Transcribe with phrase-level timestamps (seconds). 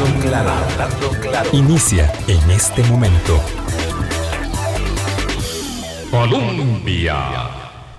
[0.00, 1.50] Hablando claro, hablando claro.
[1.52, 3.38] Inicia en este momento.
[6.10, 7.16] Colombia.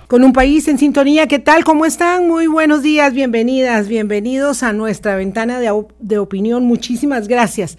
[0.08, 1.62] Con un país en sintonía, ¿qué tal?
[1.62, 2.26] ¿Cómo están?
[2.26, 6.64] Muy buenos días, bienvenidas, bienvenidos a nuestra ventana de, opinión.
[6.64, 7.78] Muchísimas gracias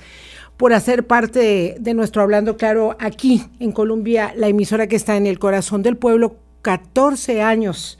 [0.55, 5.17] por hacer parte de, de, nuestro Hablando Claro aquí en Colombia, la emisora que está
[5.17, 7.99] en el corazón del pueblo, 14 años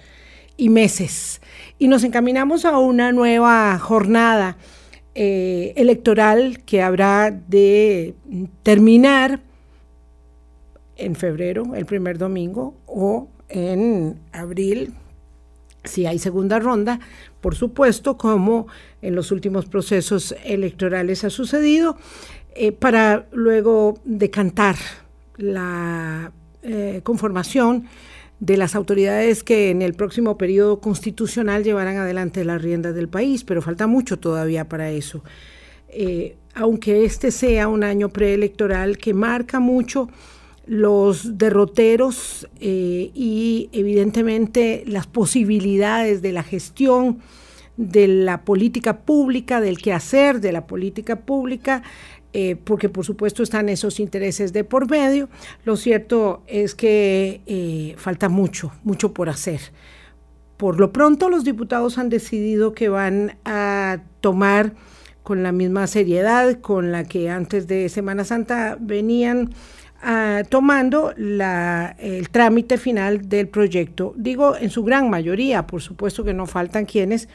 [0.56, 1.42] y meses.
[1.80, 4.56] Y nos encaminamos a una nueva jornada
[5.16, 8.16] eh, electoral que habrá de
[8.64, 9.42] terminar
[10.96, 14.94] en febrero, el primer domingo, o en abril,
[15.84, 17.00] si hay segunda ronda,
[17.42, 18.68] por supuesto, como
[19.02, 21.98] en los últimos procesos electorales ha sucedido,
[22.56, 24.76] eh, para luego decantar
[25.38, 27.88] la eh, conformación
[28.44, 33.46] de las autoridades que en el próximo periodo constitucional llevarán adelante las riendas del país,
[33.46, 35.24] pero falta mucho todavía para eso.
[35.88, 40.10] Eh, aunque este sea un año preelectoral que marca mucho
[40.66, 47.20] los derroteros eh, y evidentemente las posibilidades de la gestión
[47.78, 51.82] de la política pública, del quehacer de la política pública,
[52.34, 55.30] eh, porque por supuesto están esos intereses de por medio.
[55.66, 59.62] Lo cierto es que eh, falta mucho, mucho por hacer.
[60.58, 64.74] Por lo pronto los diputados han decidido que van a tomar
[65.22, 69.54] con la misma seriedad con la que antes de Semana Santa venían
[70.02, 74.14] ah, tomando el trámite final del proyecto.
[74.18, 77.30] Digo, en su gran mayoría, por supuesto que no faltan quienes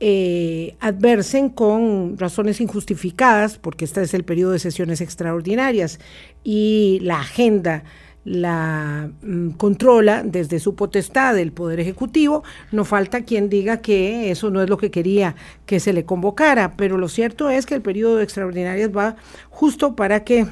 [0.00, 6.00] eh, adversen con razones injustificadas, porque este es el periodo de sesiones extraordinarias
[6.42, 7.84] y la agenda
[8.24, 14.50] la mm, controla desde su potestad el Poder Ejecutivo, no falta quien diga que eso
[14.50, 17.82] no es lo que quería que se le convocara, pero lo cierto es que el
[17.82, 19.16] periodo de extraordinarias va
[19.48, 20.46] justo para que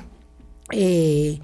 [0.72, 1.40] eh,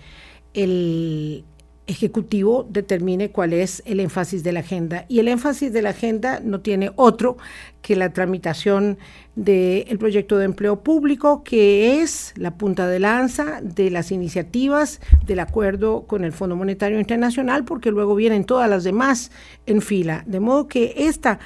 [0.54, 1.44] el,
[1.86, 5.04] ejecutivo determine cuál es el énfasis de la agenda.
[5.08, 7.36] Y el énfasis de la agenda no tiene otro
[7.82, 8.96] que la tramitación
[9.36, 15.40] del proyecto de empleo público, que es la punta de lanza de las iniciativas del
[15.40, 19.30] acuerdo con el Fondo Monetario Internacional, porque luego vienen todas las demás
[19.66, 20.24] en fila.
[20.26, 21.38] De modo que esta,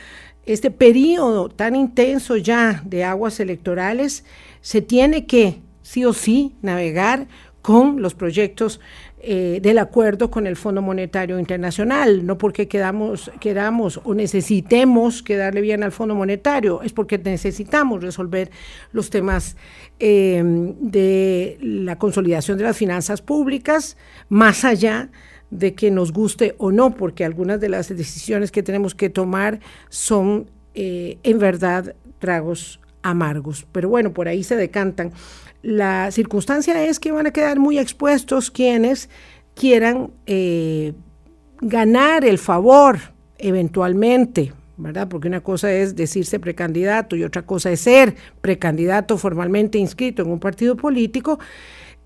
[0.47, 4.25] este periodo tan intenso ya de aguas electorales
[4.61, 7.27] se tiene que, sí o sí, navegar
[7.63, 8.81] con los proyectos
[9.21, 15.61] eh, del acuerdo con el Fondo Monetario Internacional, no porque quedamos, queramos o necesitemos quedarle
[15.61, 18.51] bien al Fondo Monetario, es porque necesitamos resolver
[18.93, 19.57] los temas
[19.99, 20.41] eh,
[20.81, 23.97] de la consolidación de las finanzas públicas,
[24.29, 25.11] más allá
[25.51, 29.59] de que nos guste o no, porque algunas de las decisiones que tenemos que tomar
[29.89, 33.67] son eh, en verdad tragos amargos.
[33.73, 35.13] Pero bueno, por ahí se decantan
[35.63, 39.09] la circunstancia es que van a quedar muy expuestos quienes
[39.55, 40.93] quieran eh,
[41.61, 42.99] ganar el favor
[43.39, 45.09] eventualmente, ¿verdad?
[45.09, 50.31] Porque una cosa es decirse precandidato y otra cosa es ser precandidato formalmente inscrito en
[50.31, 51.39] un partido político.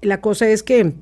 [0.00, 0.94] La cosa es que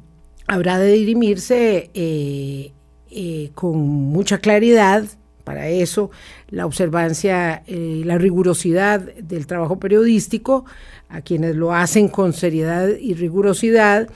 [0.47, 2.73] habrá de dirimirse eh,
[3.11, 5.05] eh, con mucha claridad
[5.51, 6.13] para eso
[6.51, 10.65] la observancia, y la rigurosidad del trabajo periodístico,
[11.09, 14.09] a quienes lo hacen con seriedad y rigurosidad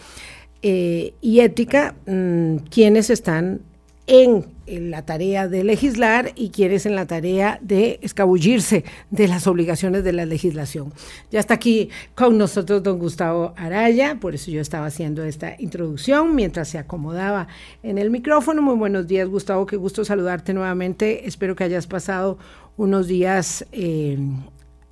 [0.62, 3.62] eh, y ética, mm, quienes están
[4.06, 10.04] en, la tarea de legislar y quienes en la tarea de escabullirse de las obligaciones
[10.04, 10.92] de la legislación.
[11.30, 16.34] Ya está aquí con nosotros don Gustavo Araya, por eso yo estaba haciendo esta introducción
[16.34, 17.48] mientras se acomodaba
[17.82, 18.62] en el micrófono.
[18.62, 21.26] Muy buenos días, Gustavo, qué gusto saludarte nuevamente.
[21.26, 22.38] Espero que hayas pasado
[22.76, 24.18] unos días eh,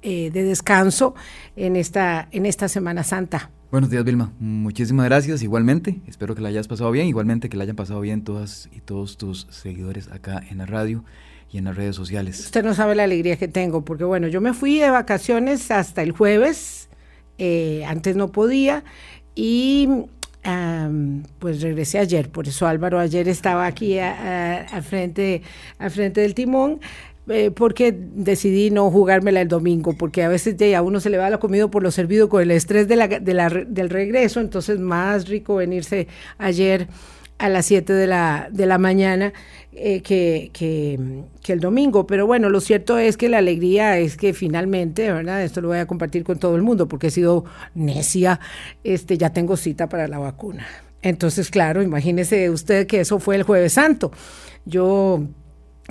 [0.02, 1.14] eh, de descanso
[1.56, 3.50] en esta, en esta Semana Santa.
[3.70, 4.32] Buenos días, Vilma.
[4.38, 5.42] Muchísimas gracias.
[5.42, 7.06] Igualmente, espero que la hayas pasado bien.
[7.06, 11.04] Igualmente que la hayan pasado bien todas y todos tus seguidores acá en la radio
[11.50, 12.40] y en las redes sociales.
[12.40, 16.02] Usted no sabe la alegría que tengo, porque bueno, yo me fui de vacaciones hasta
[16.02, 16.88] el jueves,
[17.38, 18.84] eh, antes no podía,
[19.34, 19.88] y
[21.38, 25.42] pues regresé ayer, por eso Álvaro ayer estaba aquí al frente,
[25.78, 26.80] al frente del timón.
[27.28, 31.18] Eh, porque decidí no jugármela el domingo, porque a veces ya a uno se le
[31.18, 34.40] va la comida por lo servido con el estrés de la, de la, del regreso,
[34.40, 36.08] entonces más rico venirse
[36.38, 36.88] ayer
[37.38, 39.32] a las 7 de la, de la mañana
[39.72, 40.98] eh, que, que,
[41.52, 42.06] el domingo.
[42.06, 45.42] Pero bueno, lo cierto es que la alegría es que finalmente, ¿verdad?
[45.42, 47.44] Esto lo voy a compartir con todo el mundo porque he sido
[47.74, 48.38] necia,
[48.84, 50.66] este, ya tengo cita para la vacuna.
[51.02, 54.12] Entonces, claro, imagínese usted que eso fue el jueves santo.
[54.64, 55.26] Yo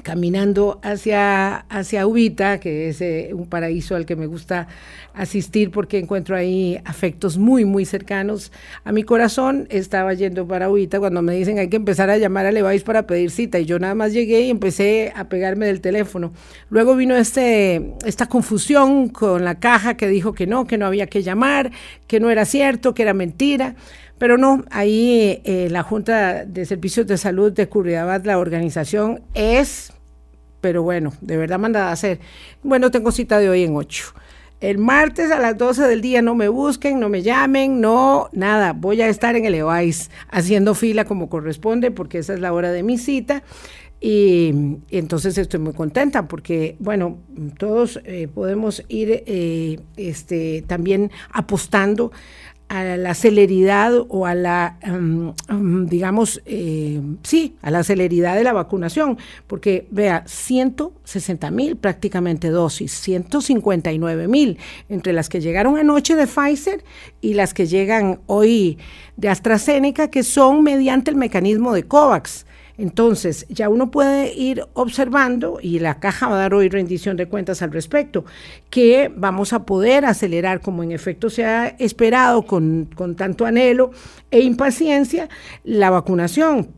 [0.01, 4.67] caminando hacia, hacia Ubita, que es eh, un paraíso al que me gusta
[5.13, 8.51] asistir porque encuentro ahí afectos muy, muy cercanos
[8.83, 9.67] a mi corazón.
[9.69, 13.07] Estaba yendo para Ubita cuando me dicen hay que empezar a llamar a Levi's para
[13.07, 16.31] pedir cita y yo nada más llegué y empecé a pegarme del teléfono.
[16.69, 21.07] Luego vino este, esta confusión con la caja que dijo que no, que no había
[21.07, 21.71] que llamar,
[22.07, 23.75] que no era cierto, que era mentira.
[24.21, 29.93] Pero no, ahí eh, la Junta de Servicios de Salud de Curridabat, la organización es,
[30.61, 32.19] pero bueno, de verdad mandada a hacer.
[32.61, 34.13] Bueno, tengo cita de hoy en 8.
[34.59, 38.73] El martes a las 12 del día no me busquen, no me llamen, no, nada.
[38.73, 42.71] Voy a estar en el EVAIS haciendo fila como corresponde porque esa es la hora
[42.71, 43.41] de mi cita.
[44.03, 44.51] Y,
[44.89, 47.17] entonces estoy muy contenta porque, bueno,
[47.57, 52.11] todos eh, podemos ir eh, este, también apostando
[52.71, 58.45] a la celeridad o a la, em, em, digamos, eh, sí, a la celeridad de
[58.45, 64.57] la vacunación, porque vea, 160 mil prácticamente dosis, 159 mil
[64.87, 66.81] entre las que llegaron anoche de Pfizer
[67.19, 68.77] y las que llegan hoy
[69.17, 72.45] de AstraZeneca, que son mediante el mecanismo de COVAX.
[72.81, 77.27] Entonces, ya uno puede ir observando, y la caja va a dar hoy rendición de
[77.27, 78.25] cuentas al respecto,
[78.71, 83.91] que vamos a poder acelerar, como en efecto se ha esperado con, tanto anhelo
[84.31, 85.29] e impaciencia,
[85.63, 86.71] la vacunación,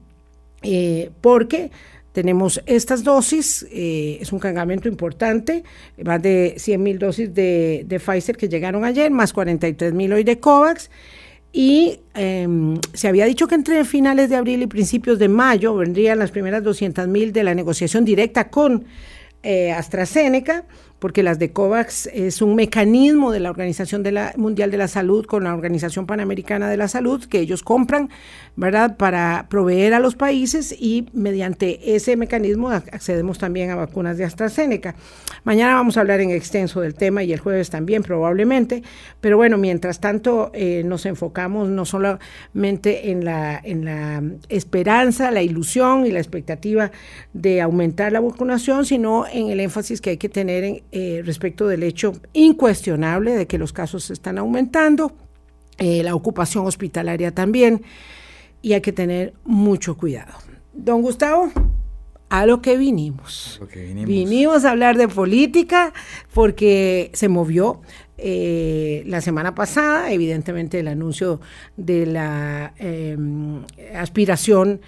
[0.61, 1.71] eh, porque
[2.11, 5.63] tenemos estas dosis, eh, es un cargamento importante,
[6.03, 10.25] más de 100 mil dosis de, de Pfizer que llegaron ayer, más 43 mil hoy
[10.25, 10.89] de COVAX
[11.55, 16.17] y em, se había dicho que entre finales de abril y principios de mayo vendrían
[16.17, 18.85] las primeras 200 mil de la negociación directa con
[19.43, 20.65] eh, AstraZeneca
[21.03, 24.05] porque las de COVAX es un mecanismo de la Organización
[24.37, 28.09] Mundial de la Salud con la Organización Panamericana de la Salud que ellos compran,
[28.55, 34.23] ¿verdad?, para proveer a los países y mediante ese mecanismo accedemos también a vacunas de
[34.23, 34.95] AstraZeneca.
[35.43, 38.81] Mañana vamos a hablar en extenso del tema y el jueves también probablemente,
[39.19, 45.41] pero bueno, mientras tanto eh, nos enfocamos no solamente en la, en la esperanza, la
[45.41, 46.91] ilusión y la expectativa
[47.33, 51.67] de aumentar la vacunación, sino en el énfasis que hay que tener en eh, respecto
[51.67, 55.11] del hecho incuestionable de que los casos están aumentando,
[55.79, 57.81] eh, la ocupación hospitalaria también,
[58.61, 60.33] y hay que tener mucho cuidado.
[60.71, 61.51] Don Gustavo,
[62.29, 63.59] a lo que vinimos.
[64.05, 64.65] vinimos.
[64.65, 65.93] a hablar de política
[66.31, 67.81] porque se movió
[68.19, 71.41] eh, la semana pasada, evidentemente, el anuncio
[71.75, 73.63] de la em,
[73.95, 74.81] aspiración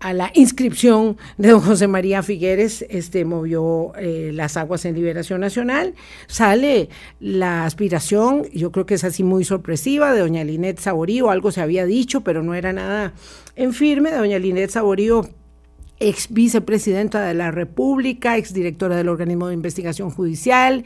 [0.00, 5.40] a la inscripción de don José María Figueres, este movió eh, las aguas en Liberación
[5.40, 5.94] Nacional.
[6.26, 6.88] Sale
[7.20, 11.60] la aspiración, yo creo que es así muy sorpresiva, de doña Linet Saborío, algo se
[11.60, 13.12] había dicho, pero no era nada
[13.56, 15.28] en firme, de doña Linet Saborío
[16.00, 20.84] ex vicepresidenta de la República, ex directora del organismo de investigación judicial.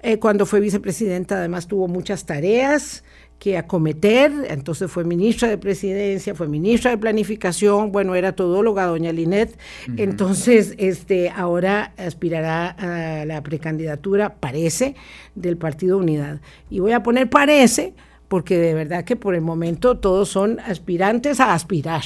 [0.00, 3.04] Eh, cuando fue vicepresidenta además tuvo muchas tareas,
[3.38, 9.12] que acometer, entonces fue ministra de presidencia, fue ministra de planificación, bueno, era todóloga doña
[9.12, 9.56] Linet,
[9.96, 14.96] entonces este ahora aspirará a la precandidatura, parece,
[15.36, 16.40] del Partido Unidad.
[16.68, 17.94] Y voy a poner parece,
[18.26, 22.02] porque de verdad que por el momento todos son aspirantes a aspirar.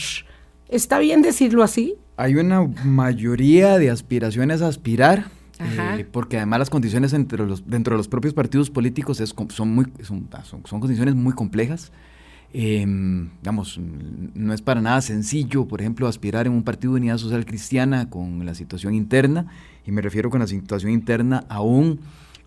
[0.68, 1.96] ¿Está bien decirlo así?
[2.16, 5.24] Hay una mayoría de aspiraciones a aspirar
[5.64, 9.50] eh, porque además las condiciones entre los, dentro de los propios partidos políticos es, son,
[10.02, 10.28] son,
[10.64, 11.92] son, condiciones muy complejas.
[12.54, 17.18] Em, digamos, no es para nada sencillo, por ejemplo, aspirar en un partido de unidad
[17.18, 19.46] social cristiana con la situación interna,
[19.86, 22.00] y me refiero con la situación interna aún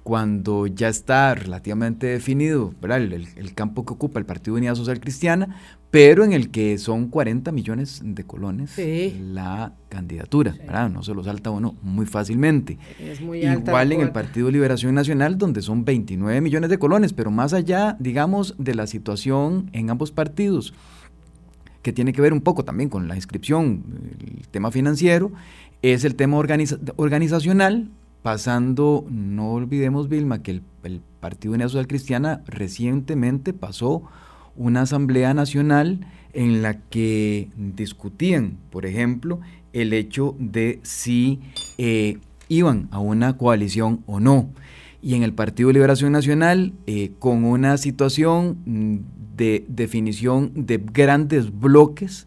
[0.05, 5.59] cuando ya está relativamente definido el, el, campo que ocupa el Partido Unidad Social Cristiana,
[5.89, 10.53] pero en el que son 40 millones de colones la candidatura,
[10.91, 12.77] No se lo salta uno muy fácilmente.
[13.19, 17.97] Igual en el Partido Liberación Nacional, donde son 29 millones de colones, pero más allá,
[17.99, 20.75] digamos, de la situación en ambos partidos,
[21.81, 23.83] que tiene que ver un poco también con la inscripción,
[24.19, 25.31] el tema financiero,
[25.81, 27.89] es el tema organizacional,
[28.25, 30.49] pasando, no olvidemos, Vilma, que
[30.81, 34.01] el, Partido Unidad Social Cristiana recientemente pasó
[34.55, 39.41] una asamblea nacional en la que discutían, por ejemplo,
[39.73, 41.39] el hecho de si
[41.77, 42.17] eh,
[42.49, 44.49] iban a una coalición o no.
[45.03, 49.05] Y en el Partido de Liberación Nacional, eh, con una situación
[49.37, 52.25] de definición de grandes bloques,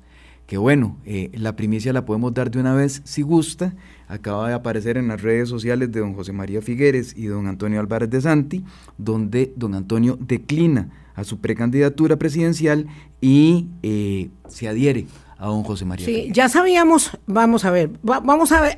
[0.48, 3.76] que bueno, eh, la primicia la podemos dar de una vez si gusta,
[4.08, 7.78] acaba de aparecer en las redes sociales de don José María Figueres y don Antonio
[7.78, 8.64] Álvarez de Santi,
[8.96, 12.86] donde don Antonio declina a su precandidatura presidencial
[13.20, 15.06] y eh, se adhiere
[15.40, 16.04] a don José María.
[16.04, 18.76] Sí, ya sabíamos, vamos a ver, vamos a ver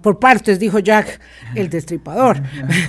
[0.00, 1.20] por partes, dijo Jack
[1.56, 2.40] el destripador.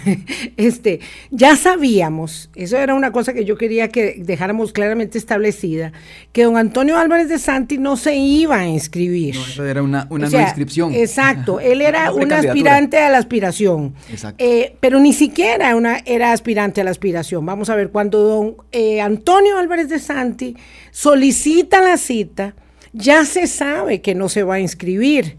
[0.57, 0.99] este,
[1.31, 5.91] ya sabíamos, eso era una cosa que yo quería que dejáramos claramente establecida,
[6.31, 9.33] que don Antonio Álvarez de Santi no se iba a inscribir.
[9.33, 10.93] No, eso era una, una no inscripción.
[10.93, 13.95] Exacto, él era un aspirante a la aspiración.
[14.11, 14.43] Exacto.
[14.43, 17.47] Eh, pero ni siquiera una, era aspirante a la aspiración.
[17.47, 20.55] Vamos a ver, cuando don eh, Antonio Álvarez de Santi
[20.91, 22.53] solicita la cita,
[22.93, 25.37] ya se sabe que no se va a inscribir.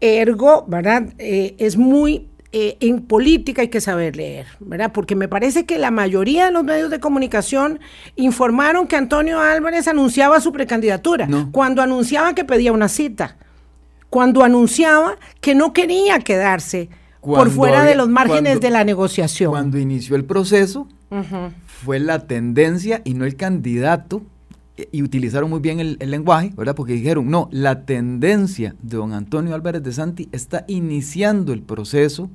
[0.00, 1.12] Ergo, ¿verdad?
[1.18, 4.90] Eh, es muy eh, en política hay que saber leer, ¿verdad?
[4.94, 7.78] Porque me parece que la mayoría de los medios de comunicación
[8.16, 13.36] informaron que Antonio Álvarez anunciaba su precandidatura, cuando anunciaba que pedía una cita,
[14.08, 16.88] cuando anunciaba que no quería quedarse
[17.20, 19.50] por fuera de los márgenes de la negociación.
[19.50, 20.88] Cuando inició el proceso,
[21.66, 24.22] fue la tendencia y no el candidato
[24.92, 26.74] y utilizaron muy bien el, lenguaje, ¿verdad?
[26.74, 32.30] Porque dijeron, no, la tendencia de don Antonio Álvarez de Santi está iniciando el proceso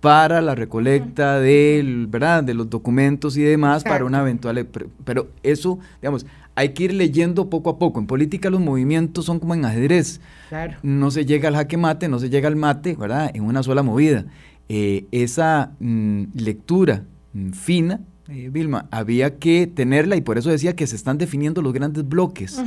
[0.00, 2.44] para la recolecta del, ¿verdad?
[2.44, 4.68] de los documentos y demás para una eventual...
[5.04, 8.00] Pero eso, digamos, hay que ir leyendo poco a poco.
[8.00, 10.20] En política los movimientos son como en ajedrez.
[10.50, 10.76] Claro.
[10.82, 13.30] No se llega al jaque mate, no se llega al mate, ¿verdad?
[13.34, 14.26] En una sola movida.
[14.68, 20.74] Eh, esa mm, lectura mm, fina eh, Vilma, había que tenerla y por eso decía
[20.74, 22.60] que se están definiendo los grandes bloques.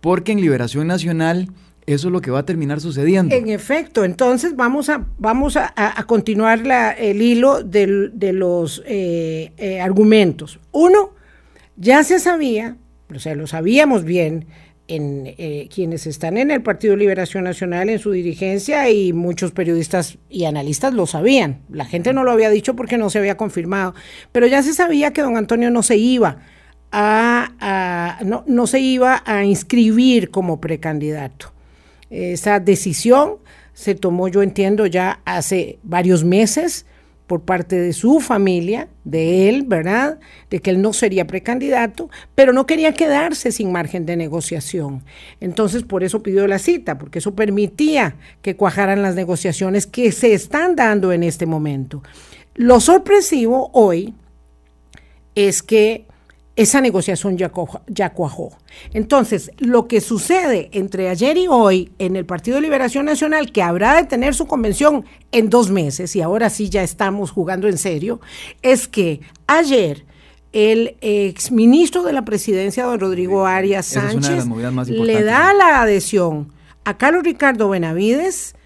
[0.00, 1.48] Porque en Liberación Nacional
[1.88, 3.34] eso es lo que va a terminar sucediendo.
[3.34, 5.72] En efecto, entonces vamos a, vamos a,
[6.06, 6.62] continuar
[6.98, 10.60] el hilo de los eh, eh, argumentos.
[10.70, 11.14] Uno,
[11.76, 12.76] ya se sabía,
[13.14, 14.46] o sea, lo sabíamos bien,
[14.88, 20.18] en eh, quienes están en el Partido Liberación Nacional, en su dirigencia, y muchos periodistas
[20.28, 21.60] y analistas lo sabían.
[21.70, 23.94] La gente no lo había dicho porque no se había confirmado,
[24.32, 26.38] pero ya se sabía que don Antonio no se iba
[26.90, 31.52] a, no, no se iba a inscribir como precandidato.
[32.10, 33.36] Esa decisión
[33.74, 36.86] se tomó, yo entiendo, ya hace varios meses
[37.28, 40.18] por parte de su familia, de él, ¿verdad?
[40.48, 45.04] De que él no sería precandidato, pero no quería quedarse sin margen de negociación.
[45.38, 50.32] Entonces, por eso pidió la cita, porque eso permitía que cuajaran las negociaciones que se
[50.32, 52.02] están dando en este momento.
[52.54, 54.14] Lo sorpresivo hoy
[55.34, 56.07] es que
[56.58, 57.52] esa negociación ya,
[57.86, 58.50] ya, cuajó.
[58.92, 63.62] Entonces, lo que sucede entre ayer y hoy en el Partido de Liberación Nacional, que
[63.62, 67.78] habrá de tener su convención en dos meses, y ahora sí ya estamos jugando en
[67.78, 68.20] serio,
[68.60, 70.04] es que ayer
[70.52, 74.46] el exministro de la presidencia, don Rodrigo Arias Sánchez,
[74.88, 76.52] le da la adhesión
[76.84, 78.56] a Carlos Ricardo Benavides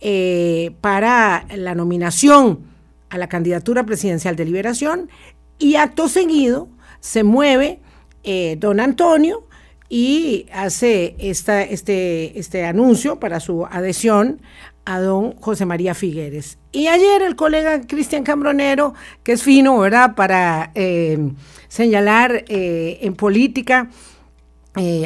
[0.00, 2.60] eh, para la nominación
[3.08, 5.10] a la candidatura presidencial de Liberación
[5.58, 6.68] y acto seguido
[7.00, 7.80] se mueve
[8.22, 9.46] eh, don Antonio
[9.88, 14.40] y hace esta, este, este anuncio para su adhesión
[14.84, 16.58] a don José María Figueres.
[16.72, 21.32] Y ayer el colega Cristian Cambronero, que es fino, ¿verdad?, para eh,
[21.68, 23.90] señalar eh, en política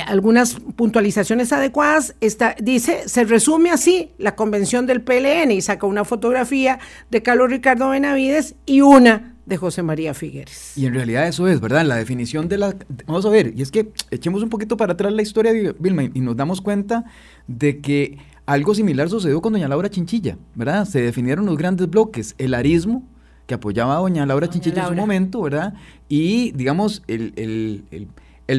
[0.07, 6.05] algunas puntualizaciones adecuadas, está, dice, se resume así la convención del PLN y saca una
[6.05, 6.79] fotografía
[7.11, 10.77] de Carlos Ricardo Benavides y una de José María Figueres.
[10.77, 11.85] Y en realidad eso es, ¿verdad?
[11.85, 12.77] La definición de la...
[13.07, 16.05] Vamos a ver, y es que echemos un poquito para atrás la historia de Vilma
[16.05, 17.05] y nos damos cuenta
[17.47, 20.87] de que algo similar sucedió con doña Laura Chinchilla, ¿verdad?
[20.87, 23.07] Se definieron los grandes bloques, el arismo,
[23.47, 25.75] que apoyaba a doña Laura Chinchilla en su momento, ¿verdad?
[26.09, 28.09] Y, digamos, el, el el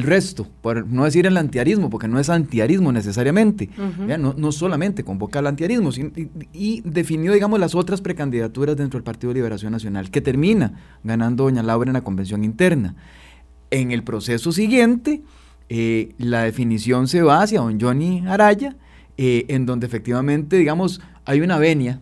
[0.02, 3.70] resto, por no decir el antiarismo, porque no es antiarismo necesariamente,
[4.18, 5.90] no, solamente convoca al antiarismo,
[6.52, 10.72] y, definió, digamos, las otras precandidaturas dentro del Partido de Liberación Nacional, que termina
[11.04, 12.96] ganando doña Laura en la convención interna.
[13.70, 15.22] En el proceso siguiente,
[15.68, 18.76] eh, la definición se va hacia don Johnny Araya,
[19.16, 22.00] eh, en donde efectivamente, digamos, hay una venia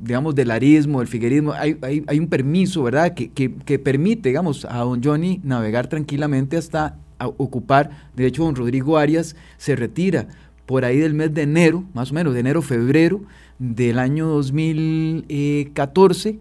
[0.00, 4.66] digamos, del arismo, del figuerismo, hay, hay, un permiso, ¿verdad?, que, que, que, permite, digamos,
[4.66, 8.10] a don Johnny navegar tranquilamente hasta ocupar.
[8.14, 10.28] De hecho, don Rodrigo Arias se retira
[10.66, 13.22] por ahí del mes de enero, más o menos, de enero, febrero
[13.58, 16.38] del año 2014,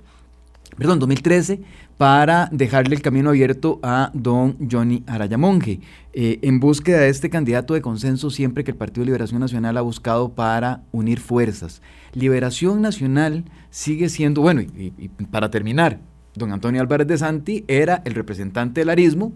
[0.78, 1.62] perdón, 2013,
[1.98, 5.80] para dejarle el camino abierto a don Johnny Arayamonge,
[6.14, 9.82] eh, en búsqueda de este candidato de consenso siempre que el Partido Liberación Nacional ha
[9.82, 11.82] buscado para unir fuerzas.
[12.14, 16.00] Liberación Nacional sigue siendo, bueno, y, y para terminar,
[16.36, 19.34] don Antonio Álvarez de Santi era el representante del arismo,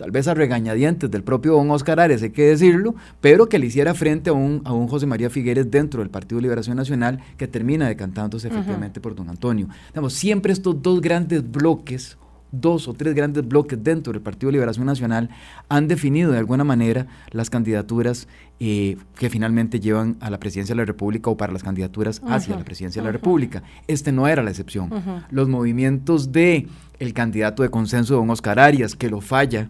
[0.00, 3.66] tal vez a regañadientes del propio don Oscar Arias, hay que decirlo, pero que le
[3.66, 7.20] hiciera frente a un, a un José María Figueres dentro del Partido de Liberación Nacional,
[7.36, 9.68] que termina decantándose efectivamente por don Antonio.
[10.08, 12.16] siempre estos dos grandes bloques
[12.52, 15.28] dos o tres grandes bloques dentro del Partido de Liberación Nacional
[15.68, 18.26] han definido de alguna manera las candidaturas
[18.58, 22.56] eh, que finalmente llevan a la presidencia de la República o para las candidaturas hacia
[22.56, 23.62] la presidencia de la República.
[23.86, 24.90] Este no era la excepción.
[25.30, 26.66] Los movimientos de
[26.98, 29.68] el candidato de consenso, don Oscar Arias, que lo falla,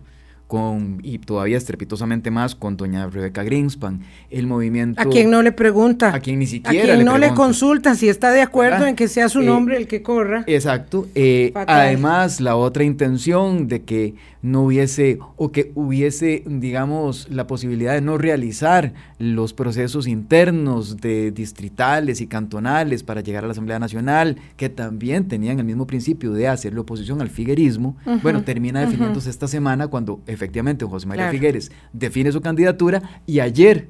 [0.50, 5.00] con, y todavía estrepitosamente más con doña Rebeca Greenspan, el movimiento...
[5.00, 6.12] A quien no le pregunta.
[6.12, 9.07] A quien ni siquiera A quien no le consulta si está de acuerdo en que
[9.07, 10.42] sea su eh, nombre el que corra.
[10.49, 11.07] Exacto.
[11.14, 17.94] Eh, además, la otra intención de que no hubiese o que hubiese, digamos, la posibilidad
[17.94, 23.78] de no realizar los procesos internos de distritales y cantonales para llegar a la Asamblea
[23.78, 29.30] Nacional, que también tenían el mismo principio de hacerle oposición al figuerismo, bueno, termina definiéndose
[29.30, 33.88] esta semana cuando efectivamente José María Figueres define su candidatura y ayer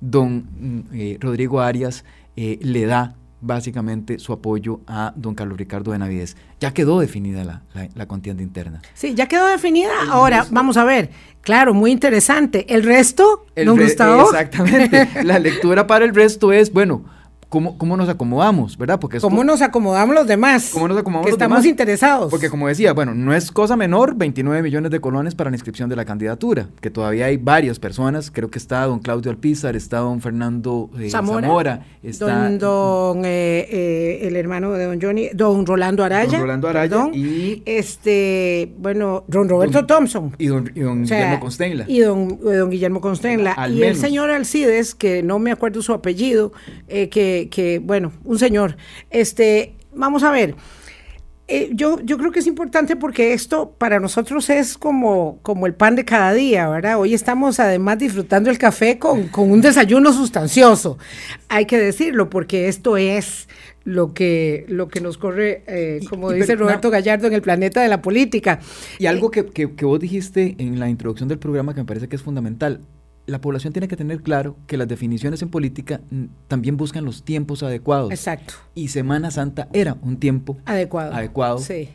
[0.00, 2.04] don eh, Rodrigo Arias
[2.36, 6.36] eh, le da básicamente su apoyo a don Carlos Ricardo Benavides.
[6.60, 7.62] Ya quedó definida la,
[7.94, 8.82] la, contienda interna.
[8.94, 9.92] Sí, ya quedó definida.
[10.10, 11.10] Ahora, vamos a ver.
[11.40, 12.66] Claro, muy interesante.
[12.68, 14.24] ¿El resto, el don Gustavo?
[14.24, 15.08] Exactamente.
[15.24, 17.04] la lectura para el resto es, bueno,
[17.50, 18.98] cómo, cómo nos acomodamos, ¿verdad?
[18.98, 20.70] Porque ¿Cómo nos acomodamos los demás?
[20.72, 22.30] ¿Cómo nos acomodamos que estamos interesados.
[22.30, 25.90] Porque como decía, bueno, no es cosa menor 29 millones de colones para la inscripción
[25.90, 29.98] de la candidatura, que todavía hay varias personas, creo que está don Claudio Alpizar, está
[29.98, 36.04] don Fernando eh, Zamora, está don, eh, eh, el hermano de don Johnny, don Rolando
[36.04, 36.30] Araya.
[36.30, 40.34] Don Rolando Araya y este, bueno, don Roberto Thompson.
[40.38, 41.84] Y don, Guillermo Constenla.
[41.88, 43.56] Y don, don Guillermo Constenla.
[43.68, 46.52] y el señor Alcides, que no me acuerdo su apellido,
[46.86, 48.76] que que, bueno, un señor.
[49.10, 50.54] Este, vamos a ver.
[51.52, 55.74] Eh, yo, yo creo que es importante porque esto para nosotros es como, como el
[55.74, 56.96] pan de cada día, ¿verdad?
[56.96, 60.96] Hoy estamos además disfrutando el café con, un desayuno sustancioso.
[61.48, 63.48] Hay que decirlo porque esto es
[63.82, 67.88] lo que, lo que nos corre, eh, como dice Roberto Gallardo, en el planeta de
[67.88, 68.60] la política.
[69.00, 72.14] Y algo que, que vos dijiste en la introducción del programa que me parece que
[72.14, 72.82] es fundamental
[73.30, 76.00] la población tiene que tener claro que las definiciones en política
[76.48, 78.10] también buscan los tiempos adecuados.
[78.10, 78.54] Exacto.
[78.74, 81.14] Y Semana Santa era un tiempo adecuado.
[81.14, 81.58] adecuado.
[81.58, 81.88] Sí.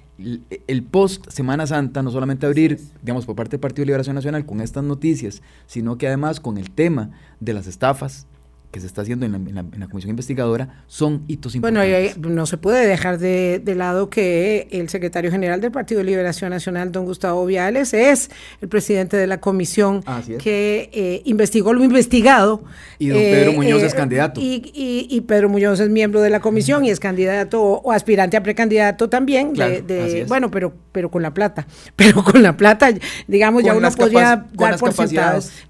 [0.68, 4.46] El, post Semana Santa, no solamente abrir, digamos, por parte del Partido de Liberación Nacional
[4.46, 7.12] con estas noticias, sino que además con el tema
[7.42, 8.26] de las estafas,
[8.76, 12.18] que se está haciendo en la, comisión investigadora son hitos importantes.
[12.18, 16.50] Bueno, no se puede dejar de, lado que el secretario general del Partido de Liberación
[16.50, 20.04] Nacional, don Gustavo Viales, es el presidente de la comisión
[20.40, 22.66] que eh, investigó lo investigado.
[23.00, 24.42] Y don Pedro eh, Muñoz es eh, candidato.
[24.44, 29.08] Y, Pedro Muñoz es miembro de la comisión y es candidato o, aspirante a precandidato
[29.08, 29.54] también.
[29.54, 31.66] de, bueno, pero, pero con la plata.
[31.96, 32.90] Pero con la plata,
[33.28, 34.94] digamos, ya uno podría dar por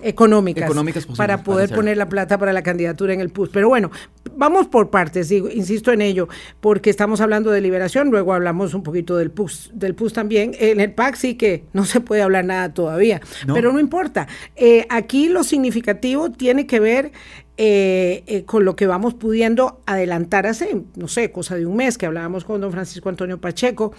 [0.02, 3.50] económicas, económicas para poder poner la plata para la candidatura en el PUS.
[3.50, 3.92] Pero bueno,
[4.36, 6.28] vamos por partes, insisto en ello,
[6.62, 10.56] porque estamos hablando de liberación, luego hablamos un poquito del PUS, del PUS también.
[10.60, 13.22] En el PAC sí que no se puede hablar nada todavía,
[13.54, 14.28] pero no importa.
[14.56, 17.12] Eh, aquí lo significativo tiene que ver
[17.58, 21.98] eh, eh, con lo que vamos pudiendo adelantar hace, no sé, cosa de un mes
[21.98, 23.94] que hablábamos con don Francisco Antonio Pacheco.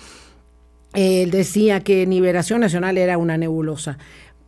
[0.93, 3.99] Él decía que Liberación Nacional era una nebulosa.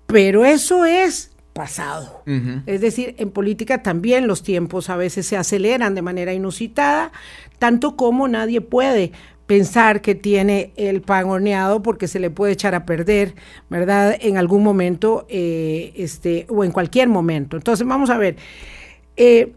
[0.06, 2.22] Pero eso es pasado.
[2.66, 7.10] Es decir, en política también los tiempos a veces se aceleran de manera inusitada,
[7.58, 9.10] tanto como nadie puede
[9.48, 13.34] pensar que tiene el pan horneado porque se le puede echar a perder,
[13.68, 14.16] ¿verdad?
[14.20, 17.56] En algún momento eh, este, o en cualquier momento.
[17.56, 18.36] Entonces, vamos a ver,
[19.16, 19.52] eh,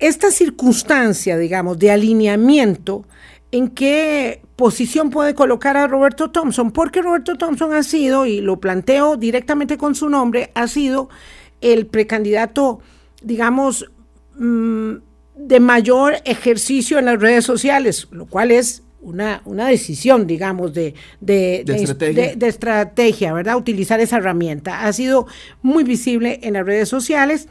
[0.00, 3.04] esta circunstancia, digamos, de alineamiento,
[3.52, 6.70] ¿en qué posición puede colocar a Roberto Thompson?
[6.70, 11.08] Porque Roberto Thompson ha sido, y lo planteo directamente con su nombre, ha sido
[11.60, 12.80] el precandidato,
[13.22, 13.90] digamos,
[14.38, 14.94] mm,
[15.36, 20.94] de mayor ejercicio en las redes sociales, lo cual es una, una decisión, digamos, de,
[21.20, 21.64] de,
[22.40, 23.32] estrategia.
[23.32, 23.56] ¿verdad?
[23.56, 24.84] Utilizar esa herramienta.
[24.84, 25.26] Ha sido
[25.62, 27.48] muy visible en las redes sociales,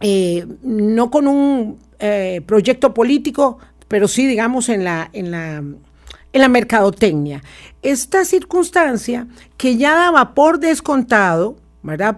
[0.00, 6.40] eh, no con un eh, proyecto político, pero sí, digamos, en la, en la, en
[6.40, 7.42] la mercadotecnia.
[7.82, 11.56] Esta circunstancia que ya daba por descontado,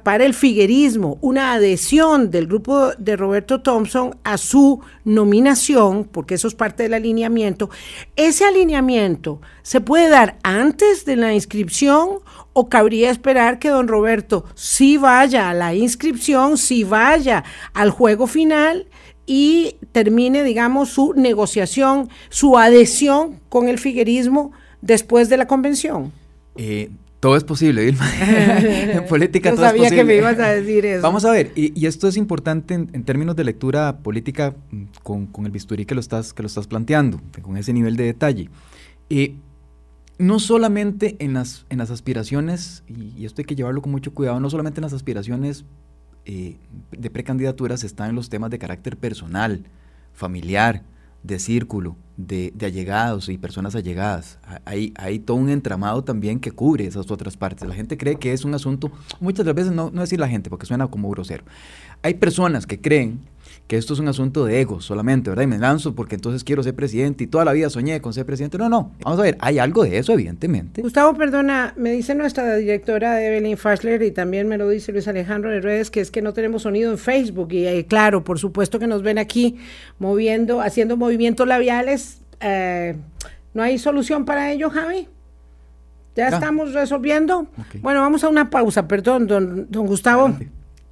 [0.02, 6.48] para el figuerismo, una adhesión del grupo de Roberto Thompson a su nominación, porque eso
[6.48, 7.68] es parte del alineamiento,
[8.16, 12.20] ese alineamiento se puede dar antes de la inscripción
[12.54, 18.26] o cabría esperar que don Roberto sí vaya a la inscripción, sí vaya al juego
[18.26, 18.86] final
[19.28, 26.12] y termine, digamos, su negociación, su adhesión con el figuerismo después de la convención.
[26.56, 28.10] Eh, todo es posible, Vilma.
[28.20, 29.88] en política todo es posible.
[29.90, 31.02] sabía que me ibas a decir eso.
[31.02, 35.50] Vamos a ver, y, esto es importante en, términos de lectura política mm, con, el
[35.50, 38.48] bisturí que lo, estás, que lo estás planteando, con ese nivel de detalle.
[40.18, 44.40] no solamente en las, en las aspiraciones, y, esto hay que llevarlo con mucho cuidado,
[44.40, 45.66] no solamente en las aspiraciones
[46.30, 46.58] eh,
[46.92, 49.64] de precandidaturas están los temas de carácter personal,
[50.12, 50.82] familiar,
[51.22, 54.38] de círculo, de, allegados y personas allegadas.
[54.66, 57.66] Hay, hay todo un entramado también que cubre esas otras partes.
[57.66, 60.66] La gente cree que es un asunto, muchas veces no, no decir la gente porque
[60.66, 61.44] suena como grosero.
[62.02, 63.20] Hay personas que creen
[63.66, 65.44] que esto es un asunto de ego solamente, ¿verdad?
[65.44, 68.24] Y me lanzo porque entonces quiero ser presidente y toda la vida soñé con ser
[68.24, 68.58] presidente.
[68.58, 70.82] No, no, vamos a ver, hay algo de eso, evidentemente.
[70.82, 75.50] Gustavo, perdona, me dice nuestra directora Evelyn Fassler y también me lo dice Luis Alejandro
[75.50, 77.52] de redes, que es que no tenemos sonido en Facebook.
[77.52, 79.58] Y eh, claro, por supuesto que nos ven aquí
[79.98, 82.20] moviendo, haciendo movimientos labiales.
[82.40, 82.96] Eh,
[83.54, 85.08] ¿No hay solución para ello, Javi?
[86.16, 87.46] ¿Ya estamos resolviendo?
[87.80, 90.34] Bueno, vamos a una pausa, perdón, don, don Gustavo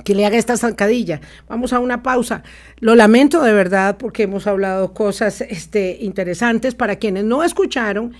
[0.04, 1.20] que le haga esta zancadilla.
[1.48, 2.42] Vamos a una pausa.
[2.78, 8.14] Lo lamento de verdad porque hemos hablado cosas este, interesantes para quienes no escucharon.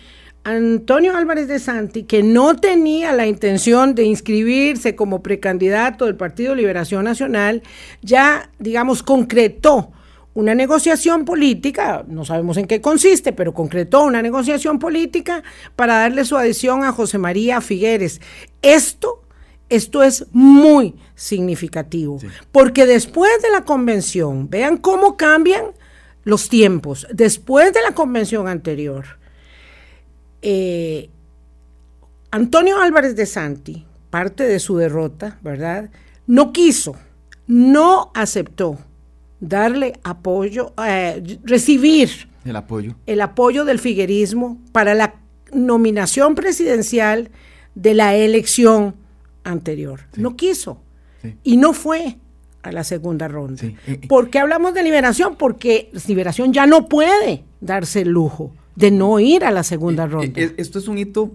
[0.44, 6.54] Antonio Álvarez de Santi, que no tenía la intención de inscribirse como precandidato del Partido
[6.54, 7.62] Liberación Nacional,
[8.00, 9.90] ya, digamos, concretó
[10.34, 15.42] una negociación política, no sabemos en qué consiste, pero concretó una negociación política
[15.74, 18.20] para darle su adhesión a José María Figueres.
[18.62, 19.25] Esto
[19.68, 22.18] esto es muy significativo,
[22.52, 25.66] porque después de la convención, vean cómo cambian
[26.24, 29.04] los tiempos, después de la convención anterior,
[30.42, 31.10] eh,
[32.30, 35.90] Antonio Álvarez de Santi, parte de su derrota, ¿verdad?
[36.26, 36.96] No quiso,
[37.46, 38.78] no aceptó
[39.40, 42.96] darle apoyo, eh, recibir el apoyo.
[43.06, 45.14] el apoyo del figuerismo para la
[45.52, 47.30] nominación presidencial
[47.74, 48.94] de la elección
[49.46, 50.00] anterior.
[50.16, 50.80] No quiso.
[51.42, 52.18] Y no fue
[52.62, 53.62] a la segunda ronda.
[53.64, 54.00] Eh.
[54.08, 55.36] ¿Por qué hablamos de liberación?
[55.36, 60.38] Porque liberación ya no puede darse el lujo de no ir a la segunda ronda.
[60.56, 61.32] esto es un hito,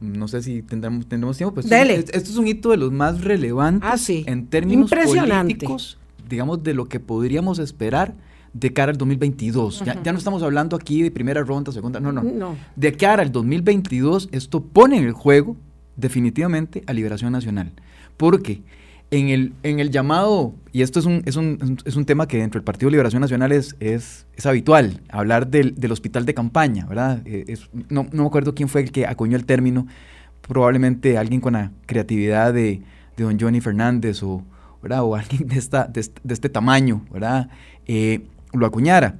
[0.00, 4.10] no sé si tendremos, tendremos tiempo, pero esto, es un hito de los más relevantes
[4.10, 8.14] ah, en términos políticos, digamos, de lo que podríamos esperar
[8.52, 9.84] de cara al 2022.
[9.86, 12.56] ya, ya, no estamos hablando aquí de primera ronda, segunda, no, no, no.
[12.76, 15.56] De cara al 2022, esto pone en el juego
[15.96, 17.72] definitivamente a Liberación Nacional.
[18.16, 18.62] Porque
[19.10, 22.38] en el, en el llamado, y esto es un, es un, es un tema que
[22.38, 27.22] dentro del Partido Liberación Nacional es, es, habitual, hablar del, del, hospital de campaña, ¿verdad?
[27.24, 27.56] Eh,
[27.88, 29.86] no, no, me acuerdo quién fue el que acuñó el término,
[30.42, 32.82] probablemente alguien con la creatividad de,
[33.16, 34.44] de don Johnny Fernández o,
[34.82, 35.02] ¿verdad?
[35.02, 37.48] o alguien de, esta, de, este tamaño, ¿verdad?
[37.86, 39.16] Eh, lo acuñara.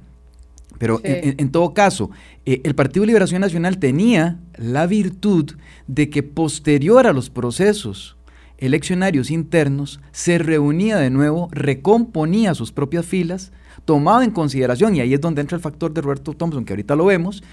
[0.81, 2.09] Pero en, todo caso,
[2.43, 5.51] eh, el Partido Liberación Nacional tenía la virtud
[5.85, 8.17] de que posterior a los procesos
[8.57, 13.51] eleccionarios internos, se reunía de nuevo, recomponía sus propias filas,
[13.85, 16.95] tomaba en consideración, y ahí es donde entra el factor de Roberto Thompson, que ahorita
[16.95, 17.43] lo vemos,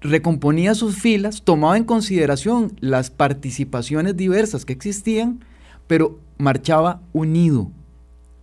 [0.00, 5.44] recomponía sus filas, tomaba en consideración las participaciones diversas que existían,
[5.86, 7.70] pero marchaba unido,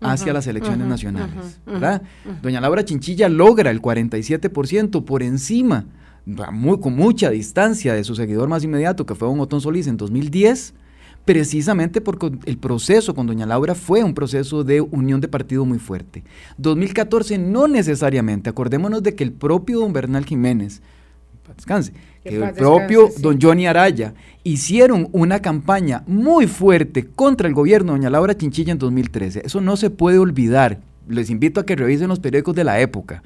[0.01, 1.59] hacia las elecciones nacionales.
[2.41, 5.85] Doña Laura Chinchilla logra el 47% por encima,
[6.25, 9.97] muy, con mucha distancia de su seguidor más inmediato, que fue don Otón Solís en
[9.97, 10.73] 2010,
[11.25, 15.79] precisamente porque el proceso con doña Laura fue un proceso de unión de partido muy
[15.79, 16.23] fuerte.
[16.57, 20.81] 2014 no necesariamente, acordémonos de que el propio don Bernal Jiménez,
[21.55, 27.93] descanse, que el propio don Johnny Araya hicieron una campaña muy fuerte contra el gobierno
[27.93, 29.43] de doña Laura Chinchilla en 2013.
[29.45, 30.79] Eso no se puede olvidar.
[31.07, 33.23] Les invito a que revisen los periódicos de la época.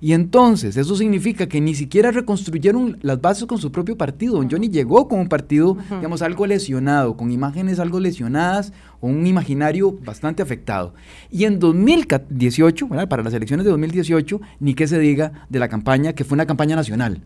[0.00, 4.34] Y entonces, eso significa que ni siquiera reconstruyeron las bases con su propio partido.
[4.34, 9.26] Don Johnny llegó con un partido, digamos, algo lesionado, con imágenes algo lesionadas, o un
[9.26, 10.92] imaginario bastante afectado.
[11.30, 16.12] Y en 2018, para las elecciones de 2018, ni que se diga de la campaña,
[16.12, 17.22] que fue una campaña nacional.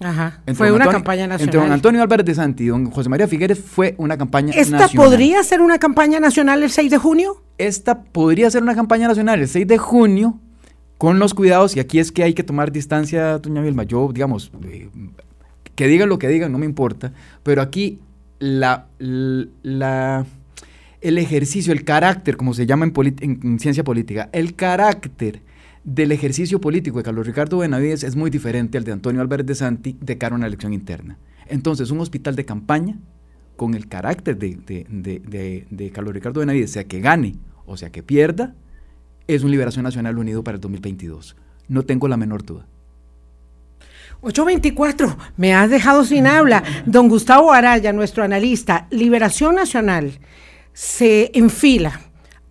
[0.00, 0.42] Ajá.
[0.54, 1.48] fue una campaña nacional.
[1.48, 4.82] Entre don Antonio Álvarez de Santi y don José María Figueres fue una campaña nacional.
[4.82, 7.42] ¿Esta podría ser una campaña nacional el 6 de junio?
[7.58, 10.38] Esta podría ser una campaña nacional el 6 de junio,
[10.98, 13.82] con los cuidados, y aquí es que hay que tomar distancia, doña Vilma.
[13.82, 14.88] Yo, digamos, eh,
[15.74, 18.00] que digan lo que digan, no me importa, pero aquí
[18.38, 20.26] la, la,
[21.00, 25.40] el ejercicio, el carácter, como se llama en, en ciencia política, el carácter
[25.84, 29.54] del ejercicio político de Carlos Ricardo Benavides es muy diferente al de Antonio Álvarez de
[29.54, 31.18] Santi de cara a una elección interna.
[31.46, 32.98] Entonces, un hospital de campaña
[33.56, 37.36] con el carácter de, Carlos Ricardo Benavides, sea que gane
[37.66, 38.54] o sea que pierda,
[39.26, 41.36] es un Liberación Nacional unido para el 2022.
[41.68, 42.66] No tengo la menor duda.
[44.22, 46.64] 824, me has dejado sin habla.
[46.86, 50.18] Don Gustavo Araya, nuestro analista, Liberación Nacional
[50.72, 52.00] se enfila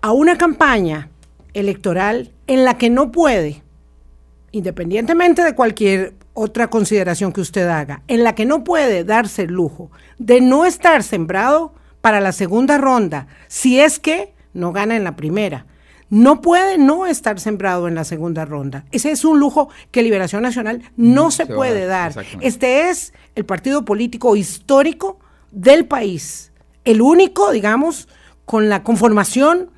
[0.02, 1.10] a una campaña
[1.54, 3.64] electoral en la que no puede,
[4.52, 9.54] independientemente de cualquier otra consideración que usted haga, en la que no puede darse el
[9.54, 15.04] lujo de no estar sembrado para la segunda ronda, si es que no gana en
[15.04, 15.66] la primera.
[16.10, 18.86] No puede no estar sembrado en la segunda ronda.
[18.92, 22.14] Ese es un lujo que Liberación Nacional no, se, puede dar.
[22.40, 25.20] Este es el partido político histórico
[25.52, 26.54] del país.
[26.86, 28.08] El único, digamos,
[28.46, 29.72] con la conformación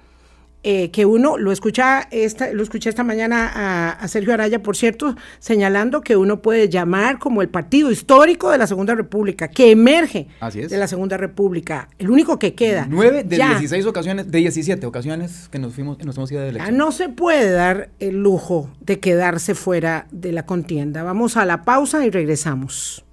[0.62, 5.16] eh, que uno lo escucha esta, lo escuché esta mañana a, Sergio Araya, por cierto,
[5.40, 10.28] señalando que uno puede llamar como el partido histórico de la Segunda República, que emerge
[10.52, 12.88] de la Segunda República, el único que queda.
[12.90, 16.76] Nueve de 16 ocasiones, de 17 ocasiones que nos fuimos, nos hemos ido de elección.
[16.76, 21.04] No se puede dar el lujo de quedarse fuera de la contienda.
[21.04, 23.06] Vamos a la pausa y regresamos.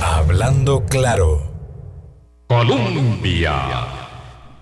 [0.00, 1.56] Hablando claro.
[2.46, 4.05] Colombia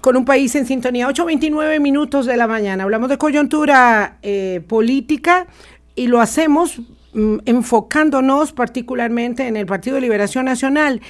[0.05, 1.09] con un país en sintonía.
[1.09, 2.85] 8.29 minutos de la mañana.
[2.85, 5.47] Hablamos de coyuntura eh, política
[5.95, 6.79] y lo hacemos
[7.15, 11.01] mm, enfocándonos particularmente en el Partido de Liberación Nacional,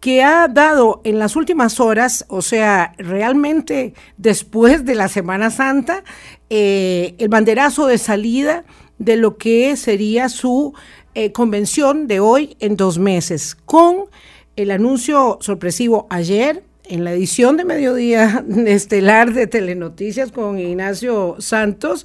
[0.00, 6.04] que ha dado en las últimas horas, o sea, realmente después de la Semana Santa,
[6.50, 8.64] eh, el banderazo de salida
[8.98, 10.74] de lo que sería su
[11.14, 14.10] eh, convención de hoy en dos meses, con
[14.56, 16.62] el anuncio sorpresivo ayer
[16.92, 22.04] en la edición de mediodía estelar de Telenoticias con Ignacio Santos,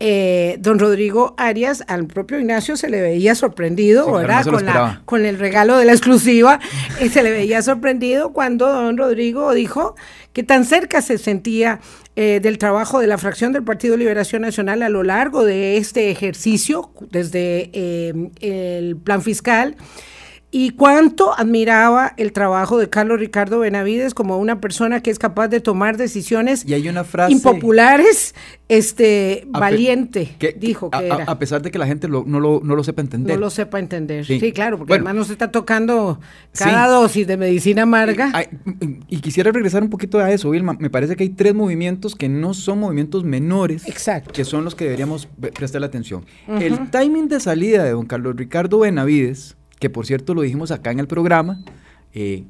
[0.00, 4.44] eh, don Rodrigo Arias, al propio Ignacio se le veía sorprendido, ¿verdad?
[4.44, 6.58] con, la, con, el regalo de la exclusiva,
[7.00, 9.94] y se le veía sorprendido cuando don Rodrigo dijo
[10.32, 11.78] que tan cerca se sentía
[12.16, 16.10] eh, del trabajo de la fracción del Partido Liberación Nacional a lo largo de este
[16.10, 19.76] ejercicio, desde eh, el plan fiscal
[20.58, 25.48] y cuánto admiraba el trabajo de Carlos Ricardo Benavides como una persona que es capaz
[25.48, 28.34] de tomar decisiones y hay una frase, impopulares,
[28.66, 33.36] este, valiente, dijo que, a, A pesar de que la gente no, lo, sepa entender.
[33.36, 36.20] No lo sepa entender, sí, claro, porque además nos está tocando
[36.58, 38.32] cada dosis de medicina amarga.
[39.08, 40.74] Y, quisiera regresar un poquito a eso, Vilma.
[40.78, 44.32] Me parece que hay tres movimientos que no son movimientos menores, Exacto.
[44.32, 46.24] que son los que deberíamos prestar la atención.
[46.48, 50.90] El timing de salida de don Carlos Ricardo Benavides que por cierto lo dijimos acá
[50.90, 51.62] en el programa,
[52.14, 52.44] eh,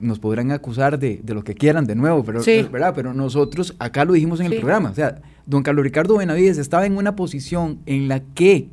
[0.00, 2.42] nos podrán acusar de, lo que quieran de nuevo, pero,
[2.72, 2.92] ¿verdad?
[2.94, 4.90] pero nosotros acá lo dijimos en el programa.
[4.90, 8.68] O sea, don Carlos Ricardo Benavides estaba en una posición en la que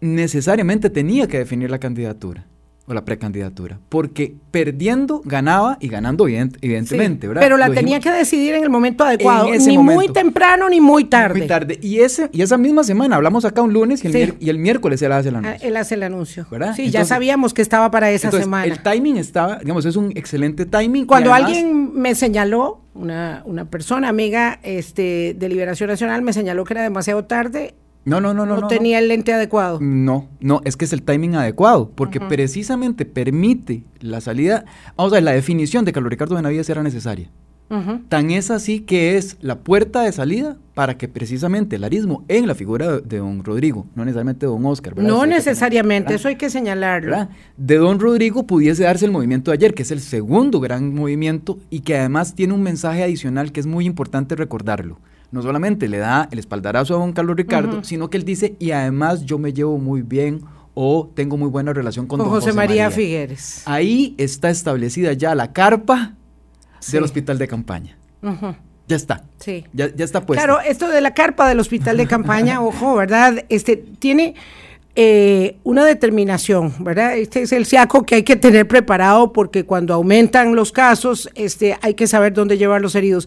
[0.00, 2.46] necesariamente tenía que definir la candidatura
[2.86, 7.42] o la precandidatura, porque perdiendo ganaba y ganando evidentemente, ¿verdad?
[7.42, 11.38] Pero la tenía que decidir en el momento adecuado, ni muy temprano ni muy tarde.
[11.38, 11.78] Muy tarde.
[11.80, 15.00] Y ese y esa misma semana hablamos acá un lunes y el, y el miércoles
[15.02, 15.58] él hace el anuncio.
[15.62, 16.46] Ah, él hace el anuncio.
[16.50, 16.74] ¿verdad?
[16.74, 18.66] Sí, ya sabíamos que estaba para esa semana.
[18.66, 21.06] El timing estaba, digamos, es un excelente timing.
[21.06, 26.74] Cuando alguien me señaló, una, una persona amiga este, de Liberación Nacional me señaló que
[26.74, 28.60] era demasiado tarde, no, no, no, no.
[28.60, 29.78] No tenía el lente adecuado.
[29.80, 34.64] No, no, es que es el timing adecuado, porque precisamente permite la salida,
[34.96, 37.30] vamos a ver, la definición de Carlos Ricardo Benavides era necesaria.
[38.08, 42.46] Tan es así que es la puerta de salida para que precisamente el arismo en
[42.46, 45.10] la figura de, don Rodrigo, no necesariamente de don Oscar, ¿verdad?
[45.10, 47.26] No necesariamente, eso hay que señalarlo.
[47.56, 51.58] De don Rodrigo pudiese darse el movimiento de ayer, que es el segundo gran movimiento
[51.68, 55.00] y que además tiene un mensaje adicional que es muy importante recordarlo
[55.34, 58.70] no solamente le da el espaldarazo a don Carlos Ricardo, sino que él dice, y
[58.70, 60.44] además yo me llevo muy bien
[60.74, 63.62] o tengo muy buena relación con, don José, María, Figueres.
[63.66, 66.14] Ahí está establecida ya la carpa
[66.92, 67.98] del hospital de campaña.
[68.86, 69.24] Ya está.
[69.40, 69.64] Sí.
[69.72, 70.44] Ya, ya está puesta.
[70.44, 73.44] Claro, esto de la carpa del hospital de campaña, ojo, ¿verdad?
[73.48, 74.36] Este tiene
[74.96, 77.18] eh, una determinación, ¿verdad?
[77.18, 81.76] Este es el SIACO que hay que tener preparado porque cuando aumentan los casos, este,
[81.82, 83.26] hay que saber dónde llevar los heridos.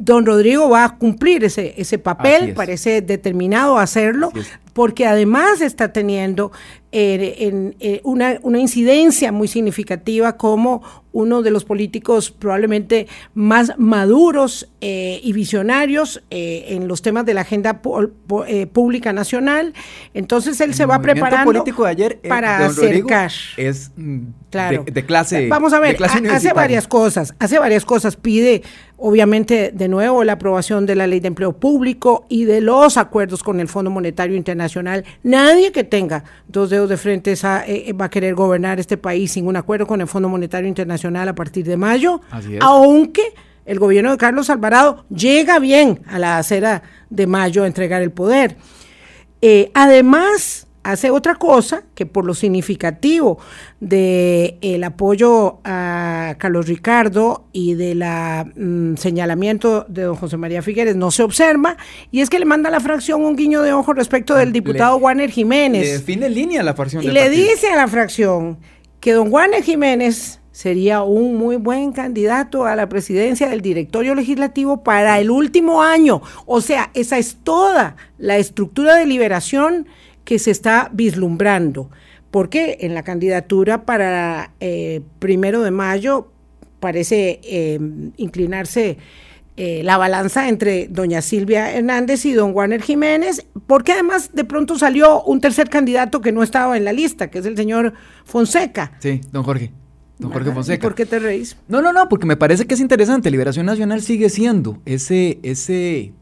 [0.00, 4.32] Don Rodrigo va a cumplir ese, ese papel, parece determinado a hacerlo,
[4.72, 6.52] porque además está teniendo
[6.90, 10.82] eh, en, eh, una, una, incidencia muy significativa como
[11.12, 17.40] uno de los políticos probablemente más maduros eh, y visionarios en los temas de la
[17.42, 19.74] agenda pública nacional.
[20.14, 23.58] Entonces él se va preparando político de ayer, para hacer cash.
[23.58, 24.84] Es mm, claro.
[24.90, 25.48] de, clase.
[25.48, 28.62] Vamos a ver, hace varias cosas, hace varias cosas, pide
[28.98, 33.42] obviamente de nuevo la aprobación de la ley de empleo público y de los acuerdos
[33.42, 35.04] con el Fondo Monetario Internacional.
[35.22, 39.46] Nadie que tenga dos dedos de frente eh, va a querer gobernar este país sin
[39.46, 42.20] un acuerdo con el Fondo Monetario Internacional a partir de mayo,
[42.60, 43.22] aunque
[43.64, 48.10] el gobierno de Carlos Alvarado llega bien a la acera de mayo a entregar el
[48.10, 48.56] poder.
[49.40, 53.38] Eh, además, hace otra cosa que por lo significativo
[53.78, 61.10] del apoyo a Carlos Ricardo y del mm, señalamiento de don José María Figueres no
[61.10, 61.76] se observa,
[62.10, 64.96] y es que le manda a la fracción un guiño de ojo respecto del diputado
[64.96, 65.82] Warner Jiménez.
[65.82, 67.02] Le define línea la fracción.
[67.02, 68.56] Y le dice a la fracción
[69.00, 74.82] que don Warner Jiménez sería un muy buen candidato a la presidencia del directorio legislativo
[74.82, 76.22] para el último año.
[76.46, 79.86] O sea, esa es toda la estructura de liberación
[80.28, 81.88] que se está vislumbrando.
[82.30, 86.28] Porque en la candidatura para eh, primero de mayo
[86.80, 87.80] parece eh,
[88.18, 88.98] inclinarse
[89.56, 94.78] eh, la balanza entre doña Silvia Hernández y don Warner Jiménez, porque además de pronto
[94.78, 97.94] salió un tercer candidato que no estaba en la lista, que es el señor
[98.26, 98.92] Fonseca.
[98.98, 99.72] Sí, don Jorge.
[100.18, 100.82] Don Jorge Fonseca.
[100.82, 101.56] ¿Por qué te reís?
[101.68, 103.30] No, no, no, porque me parece que es interesante.
[103.30, 106.12] Liberación Nacional sigue siendo ese, ese,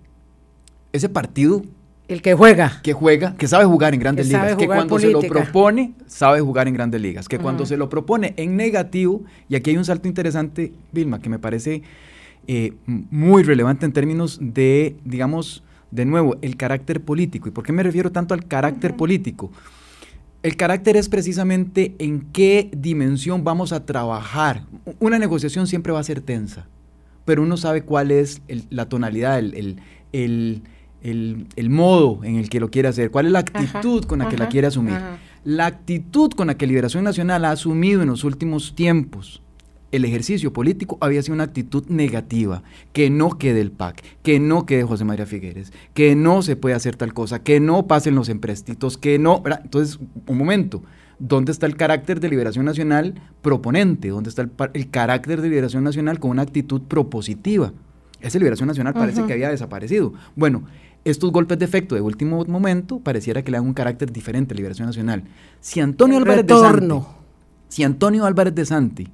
[0.92, 1.64] ese partido.
[2.09, 2.81] El que juega.
[2.83, 4.57] Que juega, que sabe jugar en grandes ligas.
[4.57, 7.29] Que cuando se lo propone, sabe jugar en grandes ligas.
[7.29, 11.29] Que cuando se lo propone en negativo, y aquí hay un salto interesante, Vilma, que
[11.29, 11.83] me parece
[12.47, 17.49] eh, muy relevante en términos de, digamos, de nuevo, el carácter político.
[17.49, 19.51] ¿Y por qué me refiero tanto al carácter político?
[20.42, 24.62] El carácter es precisamente en qué dimensión vamos a trabajar.
[25.01, 26.69] Una negociación siempre va a ser tensa,
[27.25, 30.62] pero uno sabe cuál es la tonalidad, el,
[31.69, 34.49] modo en el que lo quiere hacer, cuál es la actitud con la que la
[34.49, 34.99] quiere asumir.
[35.45, 39.42] La actitud con la que Liberación Nacional ha asumido en los últimos tiempos
[39.92, 44.66] el ejercicio político había sido una actitud negativa, que no quede el PAC, que no
[44.66, 48.29] quede José María Figueres, que no se puede hacer tal cosa, que no pasen los
[48.29, 49.42] empréstitos, que no...
[49.62, 50.83] Entonces, un momento,
[51.19, 54.09] ¿dónde está el carácter de liberación nacional proponente?
[54.09, 57.73] ¿Dónde está el, carácter de liberación nacional con una actitud propositiva?
[58.21, 60.14] Esa liberación nacional parece que había desaparecido.
[60.35, 60.64] Bueno,
[61.11, 64.57] estos golpes de efecto de último momento pareciera que le dan un carácter diferente a
[64.57, 65.23] liberación nacional.
[65.61, 67.07] Si Antonio Álvarez de Santi,
[67.69, 69.09] si Antonio Álvarez de Santi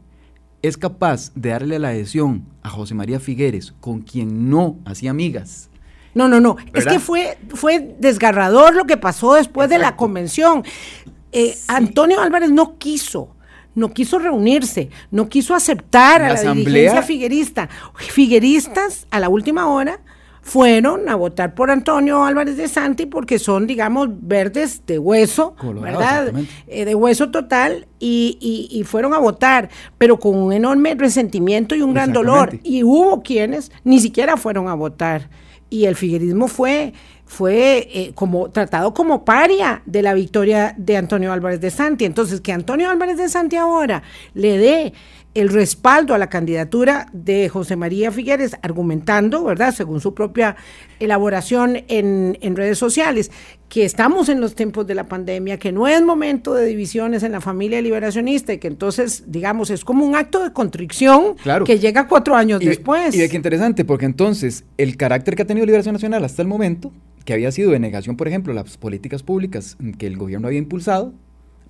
[0.62, 5.68] es capaz de darle la adhesión a José María Figueres, con quien no hacía amigas.
[6.14, 6.56] No, no, no.
[6.72, 10.64] Es que fue, fue desgarrador lo que pasó después de la convención.
[11.30, 13.34] Eh, Antonio Álvarez no quiso
[13.74, 17.70] no quiso reunirse, no quiso aceptar a la dirigencia figuerista.
[17.96, 20.00] Figueristas a la última hora
[20.42, 26.32] fueron a votar por Antonio Álvarez de Santi porque son, digamos, verdes de hueso, ¿verdad?
[26.66, 31.82] Eh, de hueso total y, y, fueron a votar, pero con un enorme resentimiento y
[31.82, 32.58] un gran dolor.
[32.64, 35.30] Y hubo quienes ni siquiera fueron a votar.
[35.70, 36.92] Y el figuerismo fue,
[37.24, 42.04] fue eh, como tratado como paria de la victoria de Antonio Álvarez de Santi.
[42.04, 44.02] Entonces, que Antonio Álvarez de Santi ahora
[44.34, 44.92] le dé
[45.34, 50.56] el respaldo a la candidatura de José María Figueres, argumentando, ¿verdad?, según su propia
[51.00, 53.30] elaboración en, en, redes sociales,
[53.68, 57.32] que estamos en los tiempos de la pandemia, que no es momento de divisiones en
[57.32, 62.06] la familia liberacionista y que entonces, digamos, es como un acto de contrición que llega
[62.06, 63.14] cuatro años después.
[63.14, 66.48] Y de qué interesante, porque entonces el carácter que ha tenido Liberación Nacional hasta el
[66.48, 66.92] momento,
[67.24, 71.14] que había sido de negación, por ejemplo, las políticas públicas que el gobierno había impulsado,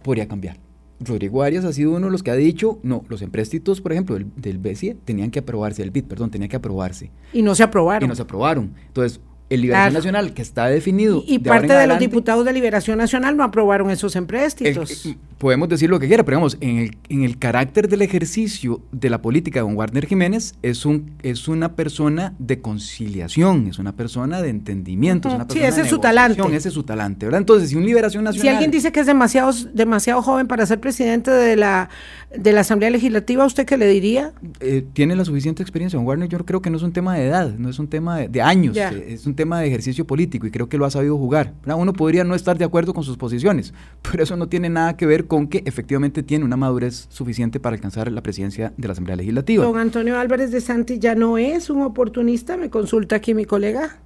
[0.03, 0.57] podría cambiar.
[1.05, 4.15] Rodrigo Arias ha sido uno de los que ha dicho, no, los empréstitos, por ejemplo,
[4.15, 7.11] del, del BCE tenían que aprobarse, el BID, perdón, tenía que aprobarse.
[7.33, 8.07] Y no se aprobaron.
[8.07, 8.75] Y no se aprobaron.
[8.87, 9.21] Entonces,
[9.55, 11.23] el Liberación Nacional, que está definido.
[11.27, 15.07] Y, parte de los diputados de Liberación Nacional no aprobaron esos empréstitos.
[15.07, 18.81] Eh, podemos decir lo que quiera, pero digamos, en el, en el carácter del ejercicio
[18.93, 23.79] de la política de don Warner Jiménez, es, un, es una persona de conciliación, es
[23.79, 26.41] una persona de entendimiento, es una persona sí, ese es su talante.
[26.55, 27.41] Ese es su talante, ¿verdad?
[27.41, 28.43] Entonces, si un Liberación Nacional.
[28.43, 31.91] Si alguien dice que es demasiado, demasiado joven para ser presidente de la,
[32.37, 34.33] de la Asamblea Legislativa, ¿usted qué le diría?
[34.61, 35.99] Eh, tiene la suficiente experiencia.
[35.99, 38.19] Don Warner, yo creo que no es un tema de edad, no es un tema
[38.19, 40.91] de, años, eh, es un tema tema de ejercicio político y creo que lo ha
[40.93, 41.53] sabido jugar.
[41.67, 45.05] Uno podría no estar de acuerdo con sus posiciones, pero eso no tiene nada que
[45.05, 49.17] ver con que efectivamente tiene una madurez suficiente para alcanzar la presidencia de la Asamblea
[49.17, 49.65] Legislativa.
[49.65, 53.99] Don Antonio Álvarez de Santi ya no es un oportunista, me consulta aquí mi colega.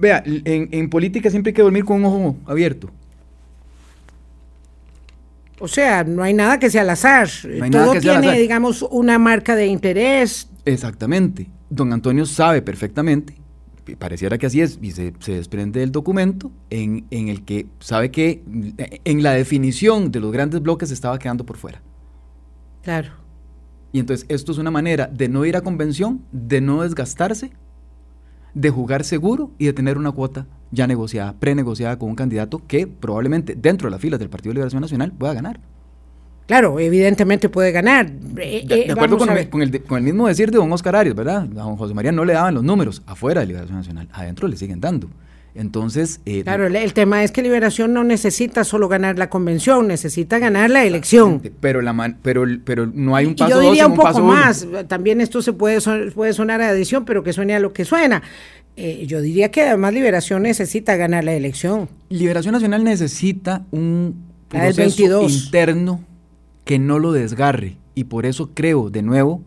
[0.00, 2.88] Vea, en, política siempre hay que dormir con un ojo abierto.
[5.60, 7.28] O sea, no hay nada que sea al azar.
[7.70, 10.48] Todo tiene, digamos, una marca de interés.
[10.64, 11.50] Exactamente.
[11.68, 13.36] Don Antonio sabe perfectamente
[13.96, 18.42] pareciera que así es, y se, desprende del documento en, el que sabe que
[19.04, 21.82] en la definición de los grandes bloques estaba quedando por fuera.
[22.82, 23.10] Claro.
[23.92, 27.50] Y entonces esto es una manera de no ir a convención, de no desgastarse,
[28.54, 32.86] de jugar seguro y de tener una cuota ya negociada, prenegociada con un candidato que
[32.86, 35.60] probablemente dentro de las filas del Partido de Liberación Nacional pueda ganar.
[36.48, 38.10] Claro, evidentemente puede ganar.
[38.38, 39.28] Eh, de, eh, acuerdo con,
[39.62, 41.42] el, mismo decir de don Oscar Arias, ¿verdad?
[41.42, 44.56] A don José María no le daban los números afuera de Liberación Nacional, adentro le
[44.56, 45.10] siguen dando.
[45.54, 46.20] Entonces...
[46.24, 50.70] Eh, claro, el, tema es que Liberación no necesita solo ganar la convención, necesita ganar
[50.70, 51.42] la elección.
[51.60, 55.20] Pero, la pero, pero no hay un paso y Yo diría un poco más, también
[55.20, 55.80] esto se puede,
[56.12, 58.22] puede sonar a adición, pero que suene a lo que suena.
[58.76, 61.90] Eh, yo diría que además Liberación necesita ganar la elección.
[62.08, 64.14] Liberación Nacional necesita un
[64.48, 66.08] proceso interno
[66.68, 67.78] que no lo desgarre.
[67.94, 69.42] Y por eso creo, de nuevo,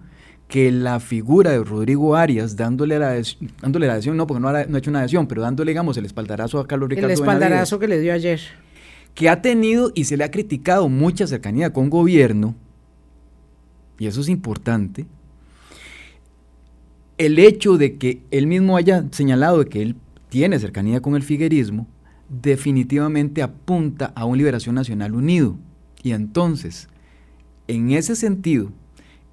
[0.48, 3.22] que la figura de Rodrigo Arias dándole la,
[3.62, 5.96] dándole la adhesión, no, porque no ha, no ha, hecho una adhesión, pero dándole, digamos,
[5.98, 8.42] el espaldarazo a Carlos Ricardo El espaldarazo que le dio ayer.
[9.14, 12.56] Que ha tenido y se le ha criticado mucha cercanía con gobierno,
[14.00, 15.06] y eso es importante,
[17.20, 19.96] el hecho de que él mismo haya señalado de que él
[20.30, 21.86] tiene cercanía con el figuerismo,
[22.30, 25.56] definitivamente apunta a un liberación nacional unido.
[26.02, 26.88] Y entonces,
[27.72, 28.72] en ese sentido,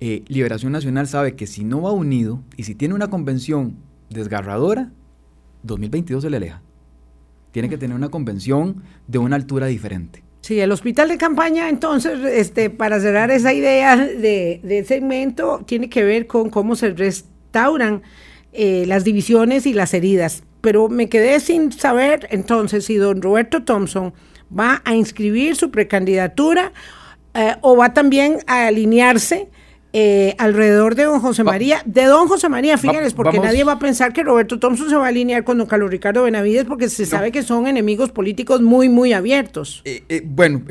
[0.00, 3.76] eh, Liberación Nacional sabe que si no va unido y si tiene una convención
[4.10, 4.92] desgarradora,
[5.64, 6.62] 2022 se le aleja.
[7.50, 10.22] Tiene que tener una convención de una altura diferente.
[10.42, 16.04] Sí, el hospital de campaña, entonces, este, para cerrar esa idea de, segmento, tiene que
[16.04, 18.02] ver con cómo se restauran
[18.52, 20.44] eh, las divisiones y las heridas.
[20.60, 24.14] Pero me quedé sin saber entonces si don Roberto Thompson
[24.56, 26.72] va a inscribir su precandidatura
[27.38, 29.48] eh, o va también a alinearse
[29.94, 33.78] eh, alrededor de don José María, de don José María Figueres, porque nadie va a
[33.78, 37.06] pensar que Roberto Thompson se va a alinear con don Carlos Ricardo Benavides, porque se
[37.06, 39.80] sabe que son enemigos políticos muy, muy abiertos.
[39.86, 40.62] Eh, eh, bueno,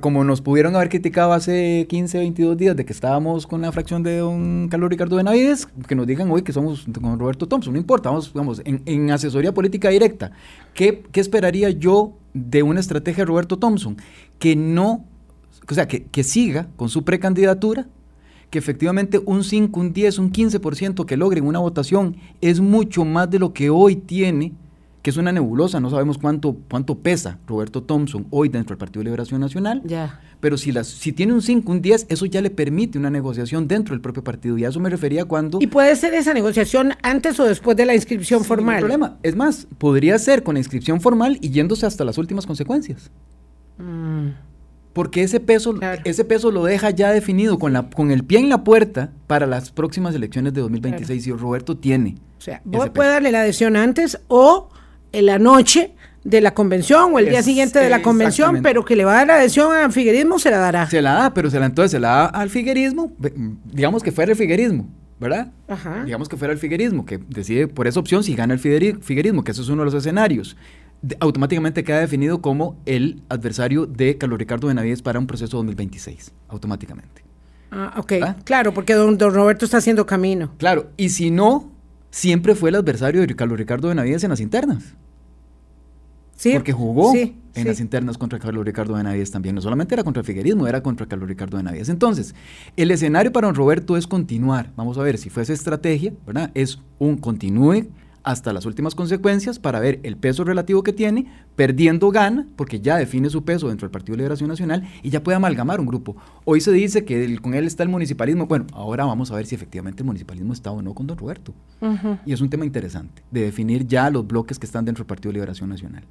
[0.00, 4.02] como nos pudieron haber criticado hace 15, 22 días de que estábamos con la fracción
[4.02, 7.78] de don Carlos Ricardo Benavides, que nos digan hoy que somos con Roberto Thompson, no
[7.78, 10.32] importa, vamos, vamos en, asesoría política directa.
[10.74, 13.96] ¿Qué, ¿Qué esperaría yo de una estrategia de Roberto Thompson?
[14.38, 15.06] Que no,
[15.72, 17.86] o sea, que, que siga con su precandidatura
[18.50, 23.30] que efectivamente un 5, un 10, un 15% que logren una votación es mucho más
[23.30, 24.52] de lo que hoy tiene,
[25.02, 29.00] que es una nebulosa, no sabemos cuánto, cuánto pesa Roberto Thompson hoy dentro del Partido
[29.00, 30.20] de Liberación Nacional, ya.
[30.40, 33.68] pero si, las, si tiene un 5, un 10, eso ya le permite una negociación
[33.68, 35.58] dentro del propio partido, y a eso me refería cuando...
[35.60, 38.76] ¿Y puede ser esa negociación antes o después de la inscripción formal?
[38.76, 42.46] No problema, es más, podría ser con la inscripción formal y yéndose hasta las últimas
[42.46, 43.10] consecuencias.
[43.76, 44.47] Mm
[44.98, 48.48] porque ese peso, ese peso lo deja ya definido con, la, con el pie en
[48.48, 52.16] la puerta para las próximas elecciones de 2026 y Roberto tiene.
[52.36, 52.60] O sea,
[52.92, 54.70] puede darle la adhesión antes o
[55.12, 55.94] en la noche
[56.24, 59.16] de la convención o el día siguiente de la convención, pero que le va a
[59.18, 60.90] dar la adhesión al figuerismo, se la dará.
[60.90, 63.12] Se la da, pero se la, entonces se la da al figuerismo,
[63.66, 64.90] digamos que fuera el figuerismo,
[65.20, 65.52] ¿verdad?
[65.68, 66.02] Ajá.
[66.06, 69.52] Digamos que fuera el figuerismo, que decide por esa opción si gana el figuerismo, que
[69.52, 70.56] ese es uno de los escenarios
[71.20, 77.22] automáticamente queda definido como el adversario de Carlos Ricardo Benavides para un proceso 2026, automáticamente.
[77.70, 78.12] Ah, ok,
[78.44, 80.52] claro, porque don, Roberto está haciendo camino.
[80.58, 81.70] Claro, y si no,
[82.10, 84.94] siempre fue el adversario de Carlos Ricardo Benavides en las internas.
[86.34, 86.52] Sí.
[86.54, 89.56] Porque jugó en las internas contra Carlos Ricardo Benavides también.
[89.56, 91.88] No solamente era contra el figuerismo, era contra Carlos Ricardo Benavides.
[91.88, 92.34] Entonces,
[92.76, 94.70] el escenario para don Roberto es continuar.
[94.76, 96.52] Vamos a ver si fue esa estrategia, ¿verdad?
[96.54, 97.88] Es un continúe
[98.22, 102.96] hasta las últimas consecuencias para ver el peso relativo que tiene, perdiendo gana, porque ya
[102.96, 106.16] define su peso dentro del Partido de Liberación Nacional y ya puede amalgamar un grupo.
[106.44, 108.46] Hoy se dice que con él está el municipalismo.
[108.46, 111.54] Bueno, ahora vamos a ver si efectivamente el municipalismo está o no con don Roberto.
[112.26, 115.30] Y es un tema interesante, de definir ya los bloques que están dentro del Partido
[115.30, 116.04] de Liberación Nacional.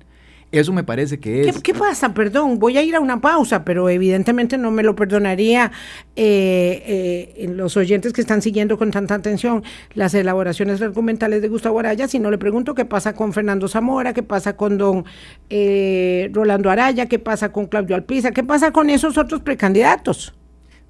[0.52, 1.62] Eso me parece que es...
[1.62, 2.14] ¿Qué, pasa?
[2.14, 5.74] Perdón, voy a ir a una pausa, pero evidentemente no me lo perdonaría
[6.16, 11.80] eh, eh, los oyentes que están siguiendo con tanta atención las elaboraciones argumentales de Gustavo
[11.80, 15.04] Araya, si no le pregunto qué pasa con Fernando Zamora, qué pasa con don
[15.50, 20.34] eh, Rolando Araya, qué pasa con Claudio Alpiza, qué pasa con esos otros precandidatos.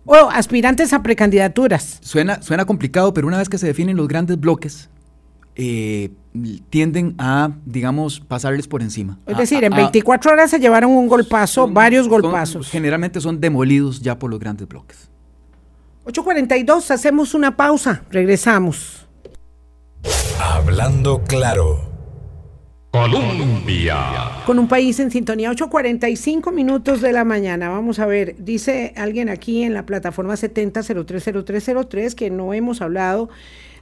[0.05, 1.97] O aspirantes a precandidaturas.
[2.01, 4.89] Suena, suena complicado, pero una vez que se definen los grandes bloques,
[5.59, 6.11] eh,
[6.69, 9.17] tienden a, digamos, pasarles por encima.
[9.25, 12.69] Es decir, en 24 horas se llevaron un golpazo, varios golpazos.
[12.69, 15.09] generalmente son demolidos ya por los grandes bloques.
[16.05, 19.07] 8.42, hacemos una pausa, regresamos.
[20.39, 21.87] Hablando claro.
[22.91, 23.97] Colombia.
[24.45, 27.69] Con un país en sintonía, 8.45 minutos de la mañana.
[27.69, 33.29] Vamos a ver, dice alguien aquí en la plataforma 70030303 que no hemos hablado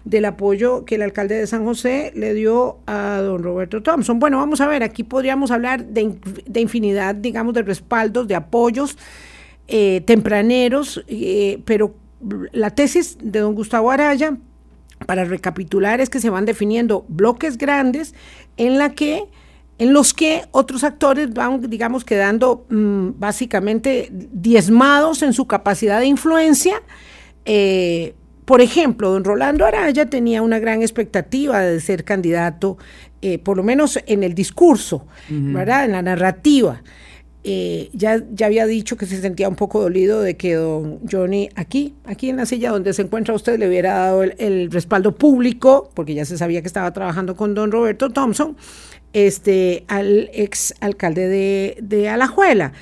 [0.06, 4.20] del apoyo que el alcalde de San José le dio a don Roberto Thompson.
[4.20, 6.16] Bueno, vamos a ver, aquí podríamos hablar de,
[6.54, 8.98] infinidad, digamos, de respaldos, de apoyos
[9.68, 11.96] eh, tempraneros, eh, pero
[12.52, 14.38] la tesis de don Gustavo Araya,
[15.08, 18.14] para recapitular, es que se van definiendo bloques grandes
[18.58, 19.26] en la que
[19.78, 26.06] en los que otros actores van, digamos, quedando mm, básicamente diezmados en su capacidad de
[26.06, 26.82] influencia,
[27.44, 28.16] eh,
[28.46, 32.78] por ejemplo, don Rolando Araya tenía una gran expectativa de ser candidato
[33.22, 35.86] eh, por lo menos en el discurso, ¿verdad?
[35.86, 36.84] En la narrativa.
[37.44, 41.50] Eh, ya, ya había dicho que se sentía un poco dolido de que don Johnny
[41.56, 45.90] aquí, aquí en la silla donde se encuentra usted, le hubiera dado el, respaldo público,
[45.96, 48.58] porque ya se sabía que estaba trabajando con don Roberto Thompson,
[49.14, 52.74] este, al ex alcalde de, de Alajuela.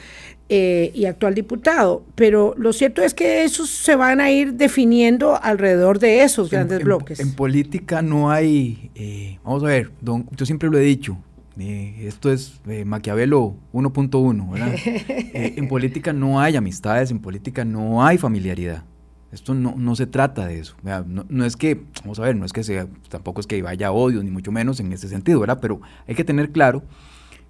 [0.55, 5.41] Eh, y actual diputado, pero lo cierto es que esos se van a ir definiendo
[5.41, 7.19] alrededor de esos grandes bloques.
[7.19, 11.17] En, política no hay, eh, vamos a ver, don, yo siempre lo he dicho,
[11.57, 14.75] eh, esto es Maquiavelo 1.1, ¿verdad?
[15.33, 18.83] en política no hay amistades, en política no hay familiaridad.
[19.31, 20.75] Esto no, no se trata de eso.
[20.83, 23.91] No, no, es que, vamos a ver, no es que sea, tampoco es que vaya
[23.91, 25.57] odio, ni mucho menos en ese sentido, ¿verdad?
[25.59, 26.83] Pero hay que tener claro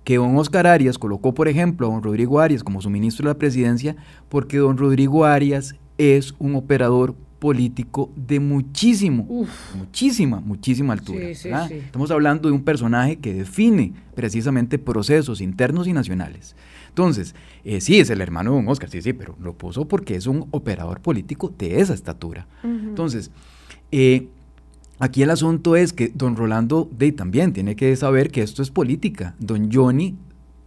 [0.04, 3.34] que don Oscar Arias colocó, por ejemplo, a don Rodrigo Arias como su ministro de
[3.34, 3.96] la presidencia,
[4.30, 9.28] porque don Rodrigo Arias es un operador político de muchísimo,
[9.76, 11.26] muchísima, muchísima altura.
[11.26, 16.56] Estamos hablando de un personaje que define precisamente procesos internos y nacionales.
[16.88, 17.36] Entonces,
[17.66, 20.26] eh, sí, es el hermano de don Oscar, sí, sí, pero lo puso porque es
[20.26, 22.48] un operador político de esa estatura.
[22.64, 23.30] Entonces,
[23.92, 24.28] eh,
[25.00, 28.70] Aquí el asunto es que don Rolando Day también tiene que saber que esto es
[28.70, 29.36] política.
[29.40, 30.16] Don Johnny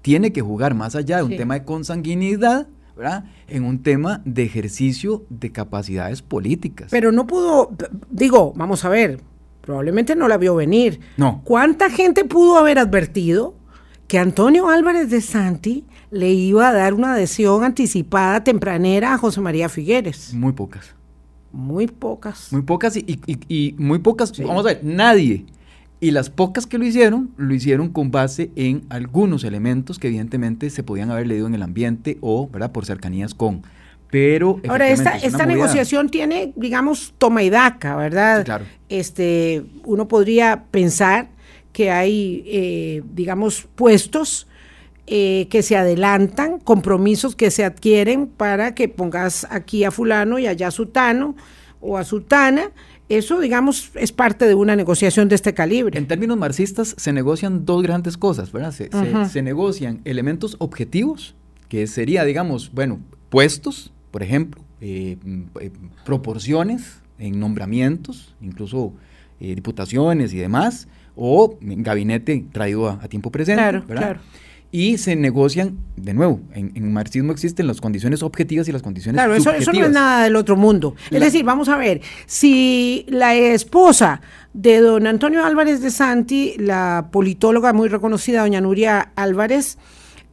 [0.03, 2.66] tiene que jugar más allá de un tema de consanguinidad,
[2.97, 3.24] ¿verdad?
[3.49, 6.89] En un tema de ejercicio de capacidades políticas.
[6.91, 7.70] Pero no pudo,
[8.11, 9.20] digo, vamos a ver,
[9.62, 11.01] probablemente no la vio venir.
[11.16, 11.43] No.
[11.45, 13.55] ¿Cuánta gente pudo haber advertido
[14.09, 19.41] que Antonio Álvarez de Santi le iba a dar una adhesión anticipada tempranera a José
[19.41, 20.35] María Figueres?
[20.35, 20.95] Muy pocas.
[21.57, 22.52] Muy pocas.
[22.52, 25.46] Muy pocas y, muy pocas, vamos a ver, nadie.
[26.00, 30.68] Y las pocas que lo hicieron, lo hicieron con base en algunos elementos que evidentemente
[30.68, 33.62] se podían haber leído en el ambiente o, ¿verdad?, por cercanías con.
[34.11, 34.61] Pero.
[34.68, 38.44] Ahora, esta, esta negociación tiene, digamos, toma y daca, ¿verdad?
[38.44, 38.66] claro.
[38.90, 41.28] Este, uno podría pensar
[41.72, 44.46] que hay, eh, digamos, puestos
[45.09, 50.48] eh, que se adelantan, compromisos que se adquieren para que pongas aquí a fulano y
[50.48, 51.36] allá a sutano
[51.80, 52.72] o a sutana.
[53.09, 55.96] Eso, digamos, es parte de una negociación de este calibre.
[55.96, 58.72] En términos marxistas se negocian dos grandes cosas, ¿verdad?
[58.72, 61.36] Se, negocian elementos objetivos,
[61.68, 62.98] que sería, digamos, bueno,
[63.28, 65.18] puestos, por ejemplo, eh,
[65.61, 65.70] eh,
[66.04, 68.92] proporciones en nombramientos, incluso
[69.38, 73.62] diputaciones y demás, o gabinete traído a, tiempo presente.
[73.62, 74.20] Claro, claro
[74.73, 79.35] y se negocian, de nuevo, en, marxismo existen las condiciones objetivas y las condiciones claro,
[79.35, 80.95] Eso, eso no es nada del otro mundo.
[81.11, 84.21] Es decir, vamos a ver, si la esposa
[84.53, 89.79] de don Antonio Álvarez de Santi, la politóloga muy reconocida, doña Nuria Álvarez,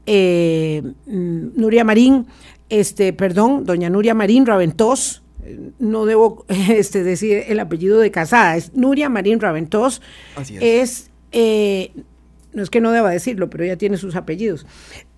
[0.06, 2.26] eh, mm, Nuria Marín,
[2.70, 5.22] este, perdón, doña Nuria Marín Raventós,
[5.80, 10.02] no debo este, decir el apellido de casada, es Nuria Marín Raventós,
[10.38, 11.92] es, es eh,
[12.54, 14.66] no es que no deba decirlo, pero ella tiene sus apellidos,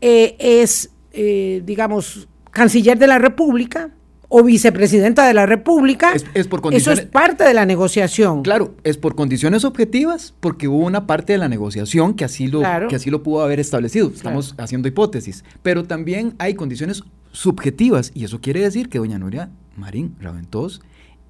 [0.01, 3.91] eh, es, eh, digamos, canciller de la República
[4.27, 6.13] o vicepresidenta de la República.
[6.33, 8.41] Es, por Eso es parte de la negociación.
[8.41, 12.61] Claro, es por condiciones objetivas, porque hubo una parte de la negociación que así lo,
[12.89, 14.11] que así lo pudo haber establecido.
[14.13, 15.43] Estamos haciendo hipótesis.
[15.61, 20.81] Pero también hay condiciones subjetivas, y eso quiere decir que doña Nuria Marín Raventós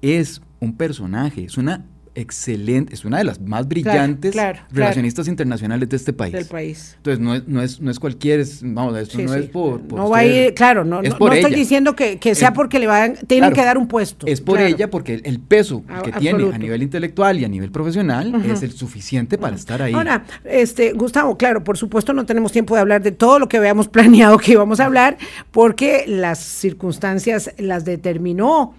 [0.02, 1.84] es un personaje, es una
[2.16, 4.34] excelente, es una de las más brillantes
[4.72, 6.32] relacionistas internacionales de este país.
[6.32, 6.94] Del país.
[6.96, 10.18] Entonces, no es, no es, no es cualquier, vamos, esto no es por, No va
[10.18, 13.78] a ir, claro, no, no, estoy diciendo que, sea porque le van, tienen que dar
[13.78, 14.26] un puesto.
[14.26, 18.34] Es por ella, porque el peso que tiene a nivel intelectual y a nivel profesional
[18.44, 19.92] es el suficiente para estar ahí.
[19.92, 23.58] Ahora, este, Gustavo, claro, por supuesto no tenemos tiempo de hablar de todo lo que
[23.58, 25.18] habíamos planeado que íbamos a hablar,
[25.50, 28.74] porque las circunstancias las determinó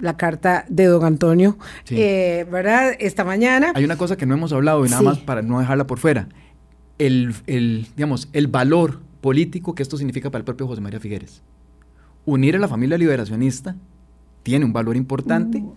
[0.00, 1.56] la carta de don Antonio,
[1.90, 2.92] eh, ¿verdad?
[2.98, 3.72] Esta mañana.
[3.74, 6.28] Hay una cosa que no hemos hablado y nada más para no dejarla por fuera.
[6.98, 7.34] El,
[7.96, 11.42] digamos, el valor político que esto significa para el propio José María Figueres.
[12.26, 13.76] Unir a la familia liberacionista
[14.42, 15.72] tiene un valor importante, mm.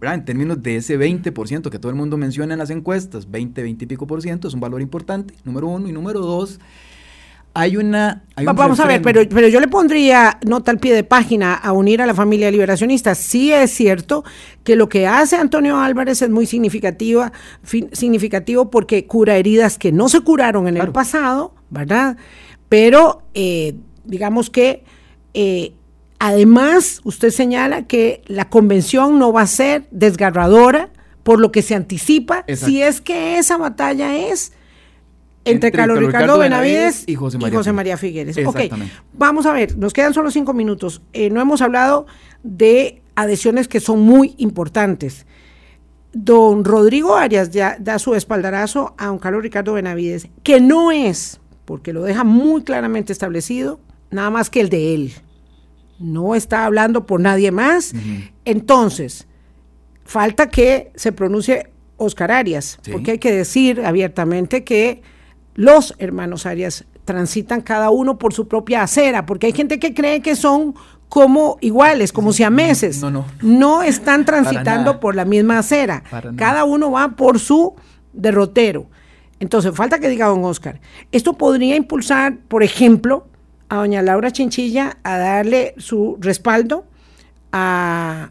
[0.00, 0.16] ¿verdad?
[0.16, 3.84] En términos de ese 20% que todo el mundo menciona en las encuestas, 20, 20
[3.84, 5.88] y pico por ciento, es un valor importante, número uno.
[5.88, 6.58] Y número dos,
[7.54, 8.24] hay una...
[8.42, 12.00] Vamos a ver, pero, pero yo le pondría nota al pie de página a unir
[12.00, 13.14] a la familia liberacionista.
[13.14, 14.24] Sí es cierto
[14.64, 17.32] que lo que hace Antonio Álvarez es muy significativa,
[17.92, 22.16] significativo porque cura heridas que no se curaron en el pasado, ¿verdad?
[22.68, 23.74] Pero eh,
[24.04, 24.84] digamos que
[25.34, 25.74] eh,
[26.18, 30.90] además usted señala que la convención no va a ser desgarradora
[31.22, 34.52] por lo que se anticipa, si es que esa batalla es
[35.44, 38.36] entre, Carlos Ricardo, Benavides, y José María, Figueres.
[38.46, 38.60] Ok,
[39.12, 41.02] vamos a ver, nos quedan solo cinco minutos.
[41.12, 42.06] Eh, no hemos hablado
[42.42, 45.26] de adhesiones que son muy importantes.
[46.12, 51.40] don Rodrigo Arias ya da su espaldarazo a don Carlos Ricardo Benavides, que no es,
[51.64, 53.80] porque lo deja muy claramente establecido,
[54.10, 55.12] nada más que el de él.
[55.98, 57.92] No está hablando por nadie más.
[58.44, 59.26] Entonces,
[60.04, 65.02] falta que se pronuncie Oscar Arias, porque hay que decir abiertamente que
[65.60, 70.22] los hermanos Arias transitan cada uno por su propia acera, porque hay gente que cree
[70.22, 70.74] que son
[71.10, 73.02] como iguales, como si a meses.
[73.02, 73.26] No, no.
[73.42, 76.02] No están transitando por la misma acera.
[76.34, 77.74] Cada uno va por su
[78.14, 78.86] derrotero.
[79.38, 80.80] Entonces, falta que diga don Oscar.
[81.12, 83.26] Esto podría impulsar, por ejemplo,
[83.68, 86.86] a doña Laura Chinchilla a darle su respaldo
[87.52, 88.30] a,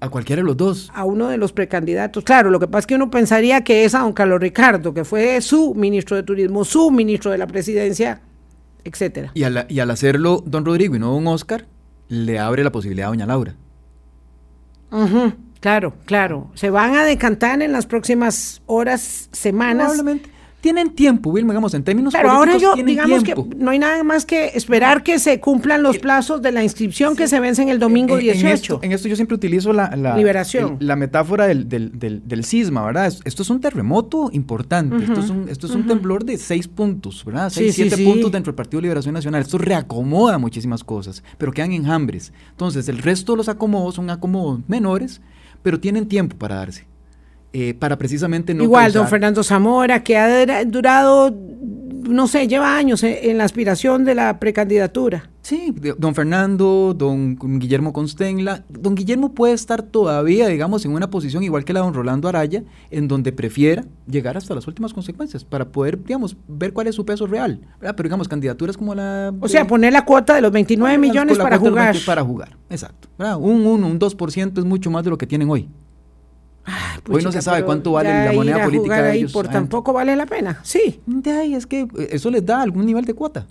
[0.00, 0.90] a cualquiera de los dos.
[0.94, 2.24] A uno de los precandidatos.
[2.24, 5.04] Claro, lo que pasa es que uno pensaría que es a don Carlos Ricardo, que
[5.04, 8.20] fue su ministro de Turismo, su ministro de la presidencia,
[8.84, 9.30] etcétera.
[9.34, 11.66] Y al, y al hacerlo don Rodrigo y no don Oscar,
[12.08, 13.54] le abre la posibilidad a doña Laura.
[15.60, 16.50] claro, claro.
[16.54, 19.92] Se van a decantar en las próximas horas, semanas.
[19.92, 24.02] Probablemente tienen tiempo, Wilma, digamos, en términos Pero ahora yo, digamos que no hay nada
[24.02, 27.68] más que esperar que se cumplan los plazos de la inscripción que se vence en
[27.68, 28.80] el domingo 18.
[28.82, 30.76] En esto, yo siempre utilizo la, Liberación.
[30.80, 33.12] la metáfora del, del, del, sisma, ¿verdad?
[33.24, 37.24] Esto es un terremoto importante, esto es un, esto es un temblor de seis puntos,
[37.24, 37.50] ¿verdad?
[37.50, 39.42] Seis, siete puntos dentro del Partido de Liberación Nacional.
[39.42, 42.32] Esto reacomoda muchísimas cosas, pero quedan enjambres.
[42.50, 45.20] Entonces, el resto de los acomodos son acomodos menores,
[45.62, 46.86] pero tienen tiempo para darse.
[47.58, 48.64] Eh, para precisamente no...
[48.64, 51.34] Igual, don Fernando Zamora, que ha durado,
[52.06, 55.30] no sé, lleva años en la aspiración de la precandidatura.
[55.40, 58.62] Sí, don Fernando, don Guillermo Constenla.
[58.68, 62.28] Don Guillermo puede estar todavía, digamos, en una posición igual que la de don Rolando
[62.28, 66.94] Araya, en donde prefiera llegar hasta las últimas consecuencias para poder, digamos, ver cuál es
[66.94, 67.62] su peso real.
[67.80, 69.32] Pero, digamos, candidaturas como la...
[69.40, 71.96] O sea, poner la cuota de los 29 millones para jugar.
[72.04, 73.08] Para jugar, exacto.
[73.38, 75.70] Un 1, un 2% es mucho más de lo que tienen hoy.
[77.08, 79.32] Hoy no se sabe cuánto vale la moneda política de ellos.
[79.32, 81.00] Por tampoco vale la pena, sí.
[81.06, 83.46] De ahí es que eh, eso les da algún nivel de cuota,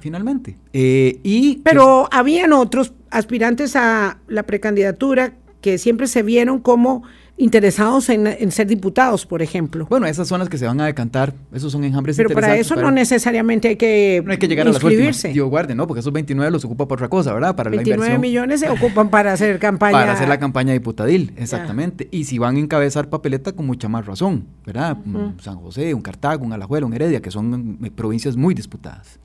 [0.00, 0.56] finalmente.
[0.72, 7.02] Eh, y Pero habían otros aspirantes a la precandidatura que siempre se vieron como
[7.42, 9.86] interesados en, ser diputados, por ejemplo.
[9.90, 12.76] Bueno, esas son las que se van a decantar, esos son enjambres Pero para eso
[12.76, 15.22] no necesariamente hay que No hay que llegar a las.
[15.32, 15.86] Dios guarde, ¿no?
[15.86, 17.56] Porque esos 29 los ocupa por otra cosa, ¿verdad?
[17.56, 19.92] Para 29 millones se ocupan para hacer campaña.
[19.92, 22.08] Para hacer la campaña diputadil, exactamente.
[22.10, 24.96] Y si van a encabezar papeleta, con mucha más razón, ¿verdad?
[25.40, 29.18] San José, un Cartago, un Alajuela, un Heredia, que son eh, provincias muy disputadas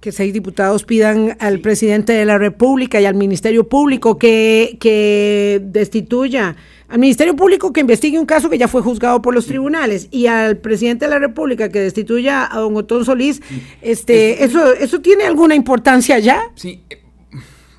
[0.00, 5.60] que seis diputados pidan al presidente de la República y al Ministerio Público que, que
[5.62, 6.56] destituya
[6.90, 10.26] al Ministerio Público que investigue un caso que ya fue juzgado por los tribunales y
[10.26, 13.40] al presidente de la República que destituya a don Otón Solís,
[13.80, 16.40] este, eso, ¿eso tiene alguna importancia ya?
[16.56, 17.00] Sí, eh,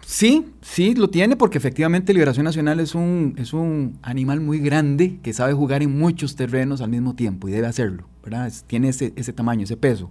[0.06, 5.20] sí, sí, lo tiene porque efectivamente Liberación Nacional es un, es un animal muy grande
[5.22, 8.50] que sabe jugar en muchos terrenos al mismo tiempo y debe hacerlo, ¿verdad?
[8.66, 10.10] tiene ese, ese tamaño, ese peso.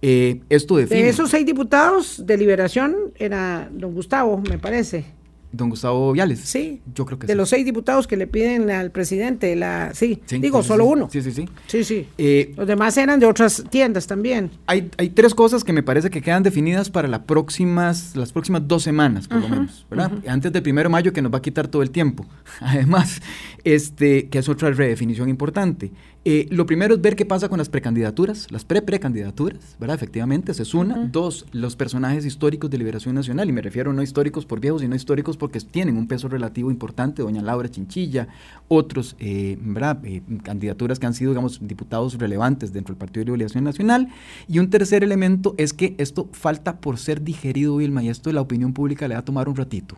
[0.00, 1.02] Eh, esto define.
[1.02, 5.17] De esos seis diputados de Liberación era don Gustavo, me parece.
[5.50, 6.40] Don Gustavo Viales.
[6.40, 6.80] Sí.
[6.94, 10.62] Yo creo que De los seis diputados que le piden al presidente, la sí, digo,
[10.62, 11.08] solo uno.
[11.10, 11.48] Sí, sí, sí.
[11.66, 12.06] Sí, sí.
[12.18, 14.50] Eh, los demás eran de otras tiendas también.
[14.66, 18.68] Hay, hay tres cosas que me parece que quedan definidas para las próximas, las próximas
[18.68, 20.12] dos semanas, por lo menos, ¿verdad?
[20.26, 22.26] Antes del primero de mayo, que nos va a quitar todo el tiempo.
[22.60, 23.20] Además,
[23.64, 25.92] este, que es otra redefinición importante.
[26.24, 29.94] Eh, lo primero es ver qué pasa con las precandidaturas, las pre-precandidaturas, ¿verdad?
[29.94, 31.06] Efectivamente, esa es una.
[31.06, 34.96] Dos, los personajes históricos de Liberación Nacional, y me refiero no históricos por viejos, sino
[34.96, 38.28] históricos porque tienen un peso relativo importante, doña Laura Chinchilla,
[38.66, 40.04] otros, eh, ¿verdad?
[40.04, 44.08] Eh, candidaturas que han sido, digamos, diputados relevantes dentro del Partido de Liberación Nacional.
[44.48, 48.34] Y un tercer elemento es que esto falta por ser digerido, Vilma, y esto de
[48.34, 49.96] la opinión pública le va a tomar un ratito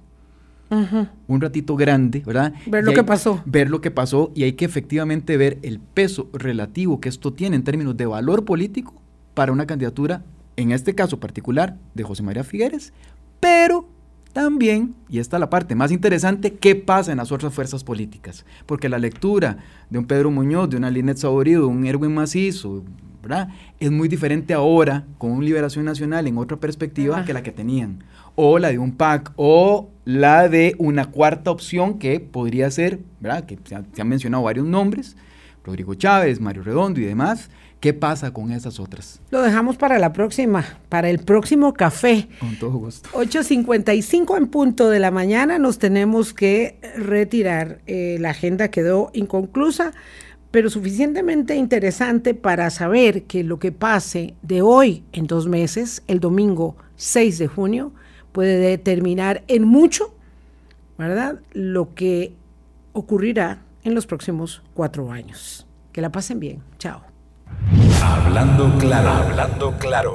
[1.27, 2.55] un ratito grande, ¿verdad?
[2.67, 3.43] Ver lo que pasó.
[3.45, 7.57] Ver lo que pasó y hay que efectivamente ver el peso relativo que esto tiene
[7.57, 8.95] en términos de valor político
[9.35, 10.23] para una candidatura,
[10.57, 12.93] en este caso particular, de José María Figueres,
[13.41, 13.89] pero
[14.33, 18.45] también, y esta es la parte más interesante, qué pasa en las otras fuerzas políticas.
[18.67, 19.59] Porque la lectura
[19.89, 22.85] de un Pedro Muñoz, de una Linet Saborido, de un Erwin Macizo,
[23.23, 23.49] ¿verdad?
[23.81, 28.05] Es muy diferente ahora con un Liberación Nacional en otra perspectiva que la que tenían.
[28.43, 33.45] O la de un PAC, o la de una cuarta opción que podría ser, ¿verdad?
[33.45, 35.15] Que se, han mencionado varios nombres,
[35.63, 37.51] Rodrigo Chávez, Mario Redondo y demás.
[37.81, 39.21] ¿Qué pasa con esas otras?
[39.29, 42.29] Lo dejamos para la próxima, para el próximo café.
[42.39, 43.11] Con todo gusto.
[43.13, 47.83] 8.55 en punto de la mañana nos tenemos que retirar.
[47.87, 49.93] Eh, la agenda quedó inconclusa
[50.51, 56.19] pero suficientemente interesante para saber que lo que pase de hoy en dos meses, el
[56.19, 57.93] domingo 6 de junio,
[58.33, 60.15] puede determinar en mucho,
[60.99, 61.41] ¿verdad?
[61.53, 62.33] Lo que
[62.93, 65.67] ocurrirá en los próximos cuatro años.
[65.93, 66.63] Que la pasen bien.
[66.79, 67.03] Chao.
[68.03, 70.09] Hablando claro, hablando claro.